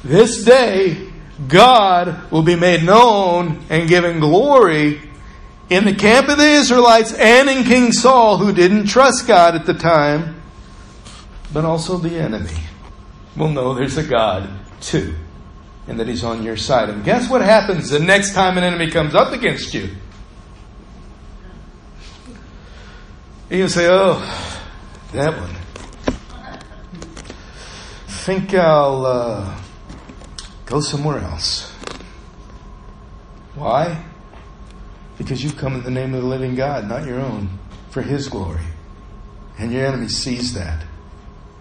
This 0.03 0.43
day, 0.43 1.09
God 1.47 2.31
will 2.31 2.41
be 2.41 2.55
made 2.55 2.83
known 2.83 3.63
and 3.69 3.87
given 3.87 4.19
glory 4.19 5.01
in 5.69 5.85
the 5.85 5.93
camp 5.93 6.27
of 6.27 6.37
the 6.37 6.43
Israelites 6.43 7.13
and 7.13 7.49
in 7.49 7.63
King 7.63 7.91
Saul, 7.91 8.37
who 8.37 8.51
didn't 8.51 8.87
trust 8.87 9.27
God 9.27 9.55
at 9.55 9.65
the 9.65 9.73
time, 9.73 10.41
but 11.53 11.63
also 11.63 11.97
the 11.97 12.17
enemy 12.17 12.57
will 13.35 13.49
know 13.49 13.73
there's 13.73 13.97
a 13.97 14.03
God 14.03 14.49
too 14.81 15.13
and 15.87 15.99
that 15.99 16.07
He's 16.07 16.23
on 16.23 16.43
your 16.43 16.57
side. 16.57 16.89
And 16.89 17.03
guess 17.03 17.29
what 17.29 17.41
happens 17.41 17.89
the 17.89 17.99
next 17.99 18.33
time 18.33 18.57
an 18.57 18.63
enemy 18.63 18.91
comes 18.91 19.15
up 19.15 19.31
against 19.31 19.73
you? 19.73 19.89
You 23.49 23.69
say, 23.69 23.87
oh, 23.89 24.19
that 25.13 25.39
one. 25.39 25.55
Think 28.07 28.53
I'll 28.53 29.05
uh, 29.05 29.57
go 30.65 30.81
somewhere 30.81 31.19
else. 31.19 31.71
Why? 33.55 34.03
Because 35.17 35.41
you've 35.41 35.55
come 35.55 35.75
in 35.75 35.83
the 35.83 35.91
name 35.91 36.13
of 36.13 36.21
the 36.21 36.27
living 36.27 36.55
God, 36.55 36.89
not 36.89 37.07
your 37.07 37.21
own, 37.21 37.57
for 37.89 38.01
His 38.01 38.27
glory. 38.27 38.65
And 39.57 39.71
your 39.71 39.85
enemy 39.85 40.09
sees 40.09 40.53
that 40.53 40.85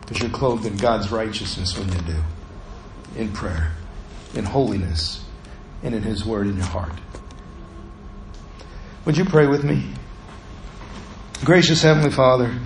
because 0.00 0.20
you're 0.20 0.30
clothed 0.30 0.66
in 0.66 0.76
God's 0.76 1.12
righteousness 1.12 1.78
when 1.78 1.90
you 1.92 2.00
do, 2.00 2.22
in 3.16 3.32
prayer 3.32 3.75
in 4.34 4.44
holiness 4.44 5.24
and 5.82 5.94
in 5.94 6.02
His 6.02 6.24
Word 6.24 6.46
in 6.46 6.56
your 6.56 6.66
heart. 6.66 6.92
Would 9.04 9.16
you 9.16 9.24
pray 9.24 9.46
with 9.46 9.64
me? 9.64 9.84
Gracious 11.44 11.82
Heavenly 11.82 12.10
Father, 12.10 12.58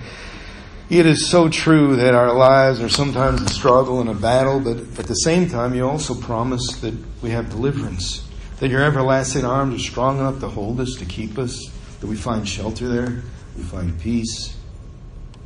it 0.89 1.05
is 1.05 1.29
so 1.29 1.49
true 1.49 1.95
that 1.97 2.15
our 2.15 2.33
lives 2.33 2.81
are 2.81 2.89
sometimes 2.89 3.41
a 3.41 3.49
struggle 3.49 4.01
and 4.01 4.09
a 4.09 4.13
battle, 4.13 4.59
but 4.59 4.77
at 4.77 5.07
the 5.07 5.13
same 5.13 5.47
time, 5.49 5.75
you 5.75 5.87
also 5.87 6.15
promise 6.15 6.79
that 6.81 6.93
we 7.21 7.29
have 7.29 7.49
deliverance, 7.49 8.27
that 8.59 8.69
your 8.69 8.81
everlasting 8.81 9.45
arms 9.45 9.75
are 9.75 9.79
strong 9.79 10.19
enough 10.19 10.39
to 10.39 10.47
hold 10.47 10.79
us, 10.79 10.95
to 10.99 11.05
keep 11.05 11.37
us, 11.37 11.71
that 11.99 12.07
we 12.07 12.15
find 12.15 12.47
shelter 12.47 12.87
there, 12.87 13.21
we 13.55 13.63
find 13.63 13.99
peace, 13.99 14.57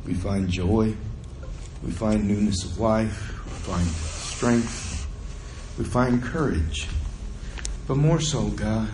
we 0.06 0.14
find 0.14 0.48
joy, 0.48 0.94
we 1.84 1.90
find 1.90 2.26
newness 2.26 2.64
of 2.64 2.80
life, 2.80 3.44
we 3.44 3.52
find 3.52 3.86
strength, 3.86 4.85
we 5.78 5.84
find 5.84 6.22
courage. 6.22 6.88
But 7.86 7.96
more 7.96 8.20
so, 8.20 8.48
God, 8.48 8.88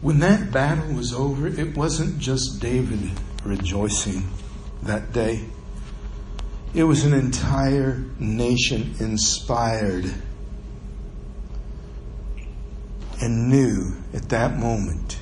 when 0.00 0.20
that 0.20 0.52
battle 0.52 0.94
was 0.94 1.12
over, 1.12 1.48
it 1.48 1.76
wasn't 1.76 2.18
just 2.18 2.60
David 2.60 3.10
rejoicing 3.44 4.30
that 4.82 5.12
day. 5.12 5.44
It 6.74 6.84
was 6.84 7.04
an 7.04 7.14
entire 7.14 8.04
nation 8.18 8.94
inspired 9.00 10.12
and 13.20 13.48
knew 13.48 13.96
at 14.14 14.28
that 14.28 14.56
moment 14.56 15.20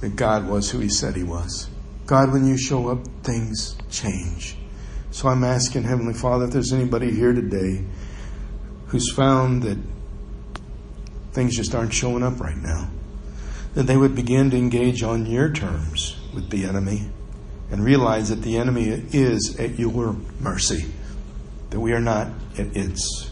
that 0.00 0.16
God 0.16 0.48
was 0.48 0.70
who 0.70 0.80
He 0.80 0.88
said 0.88 1.14
He 1.14 1.22
was. 1.22 1.68
God, 2.06 2.32
when 2.32 2.46
you 2.46 2.56
show 2.56 2.88
up, 2.88 3.06
things 3.22 3.76
change. 3.90 4.57
So 5.10 5.28
I'm 5.28 5.44
asking 5.44 5.84
Heavenly 5.84 6.14
Father 6.14 6.44
if 6.44 6.52
there's 6.52 6.72
anybody 6.72 7.10
here 7.10 7.32
today 7.32 7.84
who's 8.88 9.12
found 9.12 9.62
that 9.62 9.78
things 11.32 11.56
just 11.56 11.74
aren't 11.74 11.92
showing 11.92 12.22
up 12.22 12.40
right 12.40 12.56
now, 12.56 12.90
that 13.74 13.84
they 13.84 13.96
would 13.96 14.14
begin 14.14 14.50
to 14.50 14.56
engage 14.56 15.02
on 15.02 15.26
your 15.26 15.52
terms 15.52 16.16
with 16.34 16.50
the 16.50 16.64
enemy 16.64 17.10
and 17.70 17.84
realize 17.84 18.28
that 18.30 18.42
the 18.42 18.56
enemy 18.56 18.88
is 19.12 19.56
at 19.58 19.78
your 19.78 20.16
mercy, 20.40 20.86
that 21.70 21.80
we 21.80 21.92
are 21.92 22.00
not 22.00 22.28
at 22.58 22.74
its. 22.76 23.30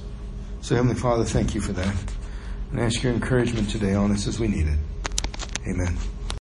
So, 0.61 0.75
Heavenly 0.75 0.97
Father, 0.97 1.25
thank 1.25 1.55
you 1.55 1.61
for 1.61 1.73
that. 1.73 1.95
And 2.71 2.81
I 2.81 2.85
ask 2.85 3.03
your 3.03 3.13
encouragement 3.13 3.71
today 3.71 3.95
on 3.95 4.13
us 4.13 4.27
as 4.27 4.39
we 4.39 4.49
need 4.49 4.67
it. 4.67 4.79
Amen. 5.67 5.97